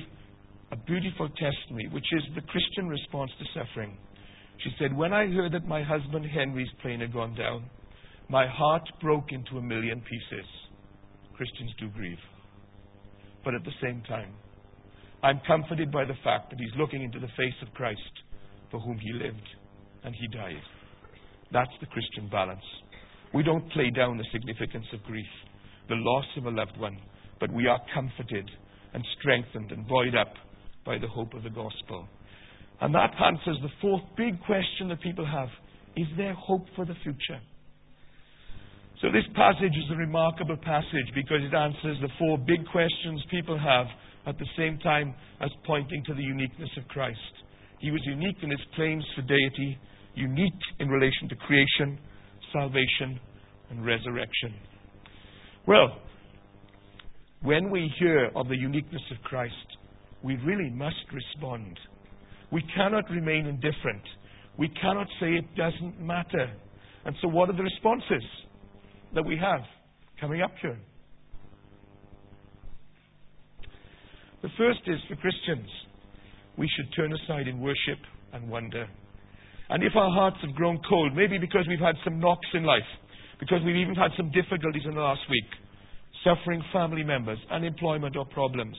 a 0.71 0.75
beautiful 0.75 1.29
testimony, 1.29 1.87
which 1.91 2.05
is 2.11 2.23
the 2.35 2.41
Christian 2.41 2.87
response 2.89 3.31
to 3.39 3.59
suffering. 3.59 3.97
She 4.63 4.69
said, 4.79 4.95
When 4.95 5.13
I 5.13 5.27
heard 5.27 5.53
that 5.53 5.67
my 5.67 5.83
husband 5.83 6.25
Henry's 6.25 6.71
plane 6.81 6.99
had 6.99 7.13
gone 7.13 7.35
down, 7.35 7.69
my 8.29 8.47
heart 8.47 8.83
broke 9.01 9.31
into 9.31 9.57
a 9.57 9.61
million 9.61 10.01
pieces. 10.01 10.45
Christians 11.35 11.71
do 11.79 11.89
grieve. 11.89 12.17
But 13.45 13.55
at 13.55 13.63
the 13.63 13.71
same 13.81 14.01
time, 14.07 14.33
I'm 15.23 15.39
comforted 15.47 15.91
by 15.91 16.03
the 16.03 16.17
fact 16.23 16.49
that 16.49 16.59
he's 16.59 16.77
looking 16.77 17.03
into 17.03 17.19
the 17.19 17.31
face 17.37 17.55
of 17.61 17.73
Christ 17.73 18.01
for 18.69 18.79
whom 18.79 18.97
he 18.97 19.13
lived 19.13 19.47
and 20.03 20.13
he 20.13 20.27
died. 20.27 20.61
That's 21.51 21.71
the 21.79 21.87
Christian 21.87 22.27
balance. 22.29 22.63
We 23.33 23.43
don't 23.43 23.71
play 23.71 23.89
down 23.89 24.17
the 24.17 24.25
significance 24.31 24.85
of 24.93 25.03
grief, 25.03 25.25
the 25.87 25.95
loss 25.95 26.25
of 26.37 26.45
a 26.45 26.51
loved 26.51 26.77
one, 26.77 26.97
but 27.39 27.51
we 27.53 27.67
are 27.67 27.79
comforted 27.93 28.49
and 28.93 29.03
strengthened 29.19 29.71
and 29.71 29.87
buoyed 29.87 30.15
up 30.15 30.33
by 30.85 30.97
the 30.97 31.07
hope 31.07 31.33
of 31.33 31.43
the 31.43 31.49
gospel. 31.49 32.07
And 32.81 32.93
that 32.93 33.11
answers 33.21 33.57
the 33.61 33.69
fourth 33.81 34.03
big 34.15 34.41
question 34.45 34.89
that 34.89 35.01
people 35.01 35.25
have 35.25 35.49
Is 35.95 36.07
there 36.15 36.33
hope 36.33 36.65
for 36.75 36.85
the 36.85 36.95
future? 37.03 37.41
So, 39.01 39.11
this 39.11 39.25
passage 39.35 39.73
is 39.77 39.91
a 39.91 39.95
remarkable 39.95 40.57
passage 40.57 41.09
because 41.13 41.41
it 41.41 41.53
answers 41.53 41.97
the 42.01 42.09
four 42.17 42.37
big 42.37 42.65
questions 42.71 43.21
people 43.29 43.57
have 43.57 43.85
at 44.25 44.37
the 44.39 44.47
same 44.57 44.79
time 44.79 45.13
as 45.39 45.49
pointing 45.65 46.03
to 46.05 46.13
the 46.13 46.23
uniqueness 46.23 46.69
of 46.77 46.87
Christ. 46.87 47.19
He 47.79 47.91
was 47.91 48.01
unique 48.05 48.37
in 48.41 48.49
his 48.49 48.59
claims 48.75 49.05
for 49.15 49.21
deity, 49.21 49.77
unique 50.15 50.61
in 50.79 50.89
relation 50.89 51.29
to 51.29 51.35
creation, 51.35 51.99
salvation, 52.51 53.19
and 53.69 53.85
resurrection. 53.85 54.55
Well, 55.67 56.01
when 57.41 57.69
we 57.69 57.91
hear 57.99 58.31
of 58.35 58.47
the 58.47 58.57
uniqueness 58.57 59.01
of 59.11 59.23
Christ, 59.23 59.53
we 60.23 60.35
really 60.37 60.69
must 60.69 60.95
respond. 61.13 61.77
We 62.51 62.63
cannot 62.75 63.09
remain 63.09 63.45
indifferent. 63.45 64.01
We 64.57 64.69
cannot 64.81 65.07
say 65.19 65.33
it 65.33 65.55
doesn't 65.55 66.01
matter. 66.01 66.51
And 67.05 67.15
so, 67.21 67.27
what 67.27 67.49
are 67.49 67.55
the 67.55 67.63
responses 67.63 68.23
that 69.13 69.23
we 69.23 69.37
have 69.37 69.61
coming 70.19 70.41
up 70.41 70.51
here? 70.61 70.77
The 74.41 74.49
first 74.57 74.79
is 74.87 74.97
for 75.07 75.15
Christians, 75.15 75.69
we 76.57 76.69
should 76.75 76.93
turn 76.95 77.13
aside 77.13 77.47
in 77.47 77.59
worship 77.59 77.99
and 78.33 78.49
wonder. 78.49 78.87
And 79.69 79.83
if 79.83 79.93
our 79.95 80.11
hearts 80.11 80.37
have 80.45 80.55
grown 80.55 80.79
cold, 80.89 81.15
maybe 81.15 81.37
because 81.37 81.65
we've 81.67 81.79
had 81.79 81.95
some 82.03 82.19
knocks 82.19 82.47
in 82.53 82.63
life, 82.63 82.87
because 83.39 83.59
we've 83.65 83.75
even 83.75 83.95
had 83.95 84.11
some 84.15 84.31
difficulties 84.31 84.83
in 84.85 84.95
the 84.95 85.01
last 85.01 85.21
week, 85.29 85.66
suffering 86.23 86.63
family 86.73 87.03
members, 87.03 87.37
unemployment 87.51 88.15
or 88.15 88.25
problems, 88.25 88.75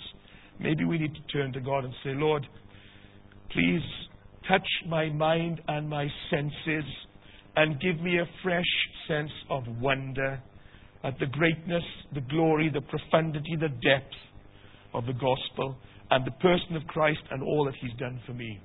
maybe 0.60 0.84
we 0.84 0.98
need 0.98 1.14
to 1.14 1.32
turn 1.32 1.52
to 1.52 1.60
God 1.60 1.84
and 1.84 1.94
say, 2.04 2.10
Lord, 2.14 2.46
please 3.52 3.82
touch 4.48 4.66
my 4.88 5.08
mind 5.10 5.60
and 5.68 5.88
my 5.88 6.06
senses 6.30 6.84
and 7.56 7.80
give 7.80 8.00
me 8.00 8.18
a 8.18 8.28
fresh 8.42 8.64
sense 9.08 9.30
of 9.50 9.64
wonder 9.80 10.40
at 11.04 11.18
the 11.18 11.26
greatness, 11.26 11.82
the 12.14 12.20
glory, 12.22 12.70
the 12.72 12.80
profundity, 12.80 13.56
the 13.60 13.68
depth 13.68 14.14
of 14.94 15.06
the 15.06 15.12
gospel 15.12 15.76
and 16.10 16.26
the 16.26 16.30
person 16.32 16.76
of 16.76 16.86
Christ 16.86 17.20
and 17.30 17.42
all 17.42 17.64
that 17.66 17.74
he's 17.80 17.96
done 17.98 18.20
for 18.26 18.32
me. 18.32 18.58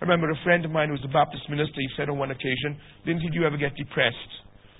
I 0.00 0.04
remember 0.04 0.30
a 0.30 0.44
friend 0.44 0.64
of 0.64 0.70
mine 0.70 0.88
who 0.88 0.94
was 0.94 1.04
a 1.04 1.12
Baptist 1.12 1.42
minister, 1.50 1.74
he 1.76 1.88
said 1.96 2.08
on 2.08 2.18
one 2.18 2.30
occasion, 2.30 2.78
Didn't 3.04 3.22
you 3.32 3.44
ever 3.44 3.56
get 3.56 3.74
depressed? 3.74 4.16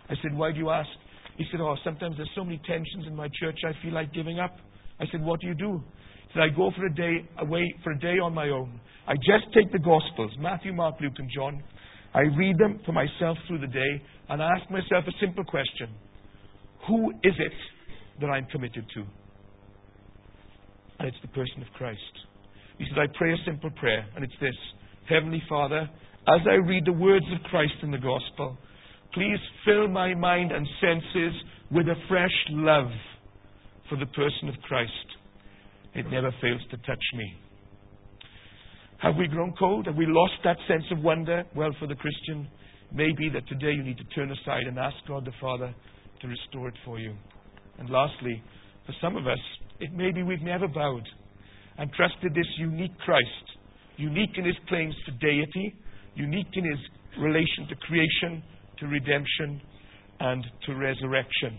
I 0.09 0.14
said, 0.22 0.37
Why 0.37 0.53
do 0.53 0.59
you 0.59 0.70
ask? 0.70 0.88
He 1.38 1.44
said, 1.51 1.61
Oh, 1.61 1.77
sometimes 1.85 2.16
there's 2.16 2.31
so 2.35 2.44
many 2.44 2.61
tensions 2.66 3.07
in 3.07 3.14
my 3.16 3.29
church, 3.40 3.59
I 3.64 3.72
feel 3.83 3.94
like 3.94 4.12
giving 4.12 4.40
up. 4.40 4.57
I 5.01 5.07
said, 5.11 5.22
What 5.22 5.40
do 5.40 5.46
you 5.46 5.55
do? 5.55 5.83
He 6.27 6.35
said, 6.35 6.42
I 6.42 6.48
go 6.55 6.70
for 6.77 6.85
a 6.85 6.94
day 6.94 7.27
away 7.38 7.72
for 7.83 7.92
a 7.92 7.98
day 7.98 8.18
on 8.18 8.35
my 8.35 8.51
own. 8.51 8.81
I 9.07 9.14
just 9.14 9.55
take 9.55 9.72
the 9.72 9.79
Gospels, 9.79 10.33
Matthew, 10.38 10.74
Mark, 10.74 10.96
Luke, 11.01 11.14
and 11.16 11.31
John. 11.35 11.62
I 12.12 12.20
read 12.37 12.59
them 12.59 12.81
for 12.85 12.92
myself 12.92 13.38
through 13.46 13.61
the 13.61 13.66
day 13.66 14.03
and 14.29 14.42
I 14.42 14.51
ask 14.57 14.70
myself 14.70 15.05
a 15.07 15.12
simple 15.20 15.44
question 15.44 15.88
Who 16.87 17.11
is 17.22 17.35
it 17.38 17.53
that 18.20 18.27
I'm 18.27 18.46
committed 18.46 18.85
to? 18.94 19.01
And 20.98 21.09
it's 21.09 21.16
the 21.22 21.29
person 21.29 21.62
of 21.62 21.72
Christ. 21.74 22.01
He 22.79 22.85
said, 22.88 22.98
I 22.98 23.07
pray 23.16 23.33
a 23.33 23.37
simple 23.44 23.70
prayer, 23.70 24.07
and 24.14 24.24
it's 24.24 24.35
this 24.40 24.55
Heavenly 25.09 25.42
Father, 25.48 25.88
as 26.29 26.40
I 26.48 26.55
read 26.55 26.85
the 26.85 26.92
words 26.92 27.24
of 27.33 27.42
Christ 27.51 27.74
in 27.83 27.90
the 27.90 27.98
gospel, 27.98 28.59
please 29.14 29.38
fill 29.64 29.88
my 29.88 30.14
mind 30.14 30.53
and 30.53 30.66
senses 30.81 31.33
with 31.71 31.87
a 31.87 31.94
fresh 32.09 32.31
love 32.51 32.90
for 33.88 33.97
the 33.97 34.07
person 34.07 34.49
of 34.49 34.55
Christ. 34.62 34.92
It 35.94 36.07
never 36.11 36.31
fails 36.41 36.61
to 36.70 36.76
touch 36.78 37.05
me. 37.14 37.35
Have 38.99 39.16
we 39.16 39.28
grown 39.28 39.55
cold? 39.59 39.87
Have 39.87 39.97
we 39.97 40.07
lost 40.07 40.35
that 40.45 40.57
sense 40.66 40.85
of 40.91 41.03
wonder? 41.03 41.45
Well, 41.55 41.70
for 41.78 41.87
the 41.87 41.95
Christian, 41.95 42.49
maybe 42.93 43.28
that 43.32 43.47
today 43.49 43.72
you 43.72 43.82
need 43.82 43.99
to 43.99 44.05
turn 44.14 44.30
aside 44.30 44.64
and 44.66 44.78
ask 44.78 44.97
God 45.07 45.24
the 45.24 45.32
Father 45.41 45.74
to 46.20 46.28
restore 46.28 46.68
it 46.68 46.74
for 46.85 46.99
you. 46.99 47.14
And 47.78 47.89
lastly, 47.89 48.43
for 48.87 48.95
some 49.01 49.16
of 49.16 49.26
us, 49.26 49.39
it 49.80 49.93
may 49.93 50.11
be 50.11 50.22
we've 50.22 50.43
never 50.43 50.66
bowed 50.66 51.07
and 51.78 51.93
trusted 51.93 52.35
this 52.35 52.47
unique 52.59 52.97
Christ, 53.05 53.45
unique 53.97 54.37
in 54.37 54.45
his 54.45 54.57
claims 54.68 54.95
to 55.07 55.12
deity, 55.12 55.74
unique 56.14 56.51
in 56.55 56.64
his 56.64 56.78
relation 57.20 57.68
to 57.68 57.76
creation, 57.76 58.43
to 58.81 58.87
redemption, 58.87 59.61
and 60.20 60.45
to 60.66 60.74
resurrection, 60.74 61.59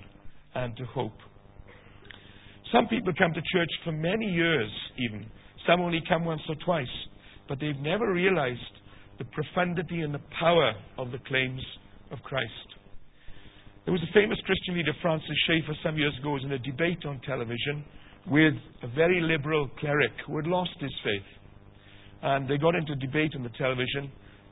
and 0.55 0.75
to 0.77 0.85
hope. 0.85 1.17
Some 2.71 2.87
people 2.87 3.13
come 3.17 3.33
to 3.33 3.41
church 3.53 3.69
for 3.83 3.91
many 3.91 4.25
years, 4.25 4.69
even. 4.97 5.25
Some 5.67 5.81
only 5.81 6.01
come 6.07 6.25
once 6.25 6.41
or 6.47 6.55
twice, 6.63 6.87
but 7.47 7.59
they've 7.59 7.79
never 7.79 8.13
realized 8.13 8.59
the 9.17 9.25
profundity 9.25 10.01
and 10.01 10.13
the 10.13 10.21
power 10.39 10.73
of 10.97 11.11
the 11.11 11.19
claims 11.27 11.61
of 12.11 12.19
Christ. 12.19 12.51
There 13.85 13.91
was 13.91 14.03
a 14.03 14.13
famous 14.13 14.37
Christian 14.45 14.75
leader, 14.75 14.93
Francis 15.01 15.35
Schaeffer, 15.47 15.73
some 15.83 15.97
years 15.97 16.13
ago, 16.19 16.31
was 16.31 16.43
in 16.43 16.51
a 16.51 16.59
debate 16.59 17.05
on 17.05 17.19
television 17.25 17.83
with 18.27 18.53
a 18.83 18.87
very 18.87 19.19
liberal 19.21 19.67
cleric 19.79 20.11
who 20.27 20.37
had 20.37 20.45
lost 20.45 20.75
his 20.79 20.93
faith. 21.03 21.25
And 22.21 22.47
they 22.47 22.57
got 22.57 22.75
into 22.75 22.95
debate 22.95 23.33
on 23.35 23.43
the 23.43 23.49
television, 23.57 24.11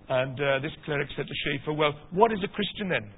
and 0.10 0.40
uh, 0.40 0.60
this 0.60 0.72
cleric 0.86 1.08
said 1.16 1.28
to 1.28 1.34
Schaeffer, 1.44 1.74
Well, 1.74 1.94
what 2.12 2.32
is 2.32 2.40
a 2.44 2.48
Christian 2.48 2.90
then? 2.90 3.10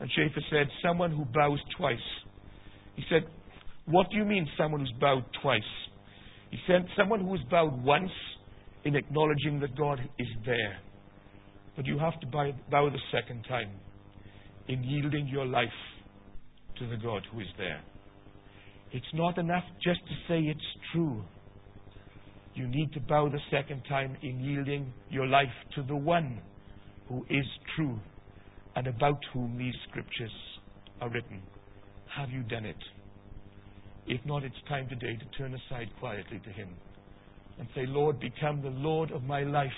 And 0.00 0.10
Schaeffer 0.12 0.40
said, 0.50 0.68
Someone 0.82 1.10
who 1.10 1.24
bows 1.24 1.58
twice. 1.76 1.98
He 2.96 3.02
said, 3.10 3.24
What 3.86 4.10
do 4.10 4.16
you 4.16 4.24
mean, 4.24 4.48
someone 4.56 4.80
who's 4.80 4.94
bowed 5.00 5.24
twice? 5.42 5.60
He 6.50 6.58
said, 6.66 6.86
Someone 6.96 7.20
who 7.20 7.32
has 7.36 7.44
bowed 7.50 7.82
once 7.84 8.10
in 8.84 8.96
acknowledging 8.96 9.60
that 9.60 9.76
God 9.76 10.00
is 10.18 10.28
there. 10.46 10.78
But 11.76 11.86
you 11.86 11.98
have 11.98 12.18
to 12.20 12.26
bow 12.26 12.90
the 12.90 12.98
second 13.12 13.44
time 13.48 13.70
in 14.68 14.84
yielding 14.84 15.26
your 15.28 15.46
life 15.46 15.68
to 16.78 16.86
the 16.88 16.96
God 16.96 17.22
who 17.32 17.40
is 17.40 17.46
there. 17.58 17.80
It's 18.92 19.06
not 19.14 19.38
enough 19.38 19.64
just 19.82 20.00
to 20.00 20.14
say 20.28 20.40
it's 20.40 20.60
true. 20.92 21.22
You 22.54 22.66
need 22.66 22.92
to 22.94 23.00
bow 23.00 23.28
the 23.28 23.40
second 23.50 23.82
time 23.88 24.16
in 24.22 24.40
yielding 24.40 24.92
your 25.08 25.26
life 25.26 25.48
to 25.76 25.82
the 25.82 25.96
one 25.96 26.40
who 27.08 27.24
is 27.30 27.46
true 27.76 27.98
and 28.76 28.86
about 28.86 29.18
whom 29.32 29.56
these 29.56 29.74
scriptures 29.88 30.32
are 31.00 31.10
written. 31.10 31.42
Have 32.16 32.30
you 32.30 32.42
done 32.42 32.64
it? 32.64 32.76
If 34.06 34.24
not, 34.26 34.42
it's 34.42 34.56
time 34.68 34.88
today 34.88 35.16
to 35.16 35.38
turn 35.38 35.54
aside 35.54 35.88
quietly 36.00 36.40
to 36.44 36.50
Him 36.50 36.68
and 37.58 37.68
say, 37.74 37.84
Lord, 37.86 38.18
become 38.18 38.62
the 38.62 38.70
Lord 38.70 39.12
of 39.12 39.22
my 39.22 39.42
life, 39.42 39.68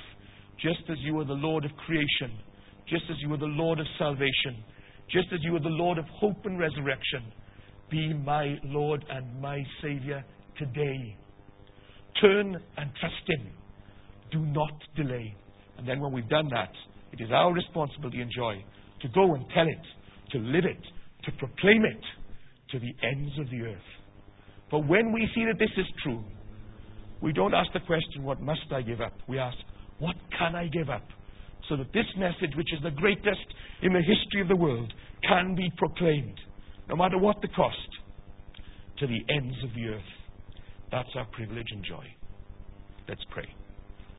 just 0.60 0.82
as 0.90 0.96
you 1.00 1.18
are 1.20 1.24
the 1.24 1.32
Lord 1.32 1.64
of 1.64 1.72
creation, 1.84 2.38
just 2.88 3.04
as 3.10 3.16
you 3.20 3.32
are 3.34 3.38
the 3.38 3.44
Lord 3.44 3.80
of 3.80 3.86
salvation, 3.98 4.64
just 5.10 5.26
as 5.32 5.40
you 5.42 5.54
are 5.56 5.60
the 5.60 5.68
Lord 5.68 5.98
of 5.98 6.04
hope 6.06 6.44
and 6.44 6.58
resurrection. 6.58 7.32
Be 7.90 8.14
my 8.14 8.56
Lord 8.64 9.04
and 9.10 9.40
my 9.40 9.62
Savior 9.82 10.24
today. 10.58 11.16
Turn 12.20 12.56
and 12.76 12.90
trust 13.00 13.28
Him. 13.28 13.48
Do 14.30 14.40
not 14.46 14.72
delay. 14.96 15.34
And 15.78 15.88
then 15.88 16.00
when 16.00 16.12
we've 16.12 16.28
done 16.28 16.48
that, 16.50 16.72
it 17.12 17.20
is 17.20 17.30
our 17.32 17.52
responsibility 17.52 18.20
and 18.20 18.30
joy 18.34 18.64
to 19.02 19.08
go 19.08 19.34
and 19.34 19.44
tell 19.54 19.66
it, 19.66 20.32
to 20.32 20.38
live 20.38 20.64
it, 20.64 20.82
to 21.24 21.32
proclaim 21.32 21.84
it 21.84 22.00
to 22.70 22.78
the 22.78 22.94
ends 23.06 23.32
of 23.38 23.50
the 23.50 23.62
earth. 23.62 23.90
But 24.70 24.88
when 24.88 25.12
we 25.12 25.28
see 25.34 25.44
that 25.44 25.58
this 25.58 25.70
is 25.76 25.86
true, 26.02 26.24
we 27.20 27.32
don't 27.32 27.54
ask 27.54 27.72
the 27.72 27.80
question, 27.80 28.24
What 28.24 28.40
must 28.40 28.72
I 28.72 28.82
give 28.82 29.00
up? 29.00 29.12
We 29.28 29.38
ask, 29.38 29.56
What 29.98 30.16
can 30.38 30.54
I 30.54 30.68
give 30.68 30.88
up? 30.88 31.06
So 31.68 31.76
that 31.76 31.92
this 31.92 32.06
message, 32.16 32.56
which 32.56 32.72
is 32.72 32.82
the 32.82 32.90
greatest 32.90 33.46
in 33.82 33.92
the 33.92 34.00
history 34.00 34.40
of 34.40 34.48
the 34.48 34.56
world, 34.56 34.92
can 35.28 35.54
be 35.54 35.70
proclaimed, 35.76 36.38
no 36.88 36.96
matter 36.96 37.18
what 37.18 37.40
the 37.40 37.48
cost, 37.48 37.76
to 38.98 39.06
the 39.06 39.20
ends 39.32 39.56
of 39.62 39.70
the 39.74 39.88
earth. 39.88 40.21
That's 40.92 41.08
our 41.16 41.24
privilege 41.32 41.68
and 41.72 41.82
joy. 41.82 42.04
Let's 43.08 43.24
pray. 43.30 43.48